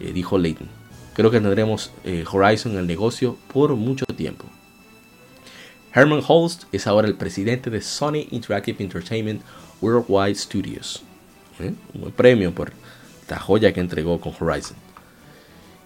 eh, 0.00 0.12
dijo 0.12 0.38
Layton. 0.38 0.68
Creo 1.14 1.30
que 1.30 1.40
tendremos 1.40 1.92
Horizon 2.30 2.72
en 2.72 2.78
el 2.78 2.86
negocio 2.86 3.38
por 3.52 3.74
mucho 3.74 4.04
tiempo. 4.04 4.44
Herman 5.94 6.20
Holst 6.28 6.64
es 6.72 6.86
ahora 6.86 7.08
el 7.08 7.14
presidente 7.14 7.70
de 7.70 7.80
Sony 7.80 8.26
Interactive 8.30 8.84
Entertainment 8.84 9.40
Worldwide 9.80 10.34
Studios. 10.34 11.02
Un 11.58 11.78
buen 11.94 12.12
premio 12.12 12.54
por 12.54 12.72
esta 13.22 13.38
joya 13.38 13.72
que 13.72 13.80
entregó 13.80 14.20
con 14.20 14.34
Horizon. 14.38 14.76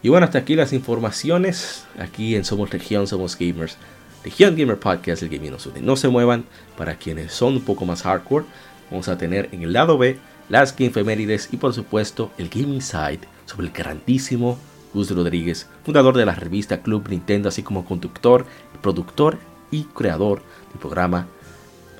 Y 0.03 0.09
bueno, 0.09 0.25
hasta 0.25 0.38
aquí 0.38 0.57
las 0.57 0.73
informaciones. 0.73 1.85
Aquí 1.99 2.35
en 2.35 2.44
Somos 2.44 2.70
Región, 2.70 3.07
Somos 3.07 3.38
Gamers. 3.38 3.77
Región 4.25 4.57
Gamer 4.57 4.79
Podcast, 4.79 5.23
el 5.23 5.29
gaming 5.29 5.53
nos 5.53 5.66
une. 5.66 5.81
No 5.81 5.94
se 5.94 6.09
muevan 6.09 6.44
para 6.77 6.96
quienes 6.96 7.33
son 7.33 7.55
un 7.55 7.62
poco 7.62 7.85
más 7.87 8.03
hardcore. 8.03 8.46
Vamos 8.90 9.09
a 9.09 9.16
tener 9.16 9.49
en 9.53 9.62
el 9.62 9.73
lado 9.73 9.96
B 9.96 10.18
las 10.51 10.77
Game 10.77 10.91
Femérides 10.91 11.49
y 11.53 11.57
por 11.57 11.73
supuesto 11.73 12.31
el 12.37 12.51
Gaming 12.51 12.83
Side 12.83 13.21
sobre 13.47 13.69
el 13.69 13.73
grandísimo 13.73 14.59
Gus 14.93 15.11
Rodríguez, 15.11 15.69
fundador 15.85 16.17
de 16.17 16.27
la 16.27 16.35
revista 16.35 16.83
Club 16.83 17.09
Nintendo, 17.09 17.49
así 17.49 17.63
como 17.63 17.85
conductor, 17.85 18.45
productor 18.83 19.39
y 19.71 19.85
creador 19.85 20.43
del 20.71 20.81
programa 20.81 21.29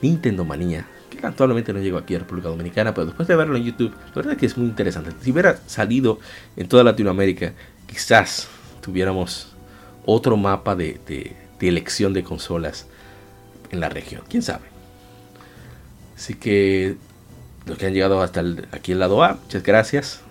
Nintendo 0.03 0.45
Manía, 0.45 0.87
que 1.09 1.25
actualmente 1.25 1.73
no 1.73 1.79
llegó 1.79 1.99
aquí 1.99 2.17
a 2.17 2.19
República 2.19 2.49
Dominicana, 2.49 2.93
pero 2.93 3.07
después 3.07 3.29
de 3.29 3.37
verlo 3.37 3.57
en 3.57 3.65
YouTube, 3.65 3.95
la 4.09 4.15
verdad 4.15 4.33
es 4.33 4.39
que 4.39 4.47
es 4.47 4.59
muy 4.59 4.67
interesante. 4.67 5.13
Si 5.23 5.31
hubiera 5.31 5.59
salido 5.67 6.19
en 6.57 6.69
toda 6.69 6.83
Latinoamérica, 6.83 7.53
quizás 7.87 8.49
tuviéramos 8.81 9.53
otro 10.05 10.37
mapa 10.37 10.75
de, 10.75 11.37
elección 11.61 12.13
de 12.13 12.25
consolas 12.25 12.87
en 13.71 13.81
la 13.81 13.89
región. 13.89 14.23
¿Quién 14.29 14.43
sabe? 14.43 14.65
Así 16.17 16.35
que 16.35 16.97
los 17.67 17.79
que 17.79 17.87
han 17.87 17.95
llegado 17.95 18.23
hasta 18.23 18.43
aquí 18.73 18.93
el 18.93 18.99
lado 18.99 19.23
A, 19.23 19.39
muchas 19.43 19.63
gracias. 19.63 20.23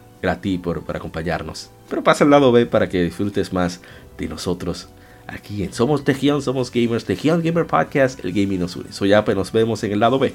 Por, 0.62 0.84
por 0.84 0.98
acompañarnos. 0.98 1.70
Pero 1.90 2.04
pasa 2.04 2.26
al 2.26 2.30
lado 2.30 2.52
B 2.52 2.66
para 2.66 2.90
que 2.90 3.04
disfrutes 3.04 3.54
más 3.54 3.80
de 4.18 4.28
nosotros 4.28 4.90
aquí 5.28 5.64
en 5.64 5.74
Somos 5.74 6.04
Tejión, 6.04 6.42
Somos 6.42 6.72
Gamers, 6.72 7.06
Tejión 7.06 7.42
Gamer 7.42 7.66
Podcast, 7.66 8.24
el 8.24 8.34
gaming 8.34 8.60
nos 8.60 8.76
une. 8.76 8.92
Soy 8.92 9.14
Ape, 9.14 9.34
nos 9.36 9.52
vemos 9.52 9.84
en 9.84 9.94
el 9.94 10.00
lado 10.00 10.20
B. 10.20 10.34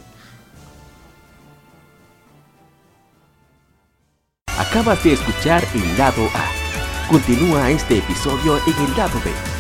Acabas 4.57 5.03
de 5.05 5.13
escuchar 5.13 5.63
el 5.75 5.99
lado 5.99 6.25
A. 6.35 7.11
Continúa 7.11 7.71
este 7.71 7.99
episodio 7.99 8.57
en 8.67 8.87
el 8.87 8.97
lado 8.97 9.21
B 9.25 9.54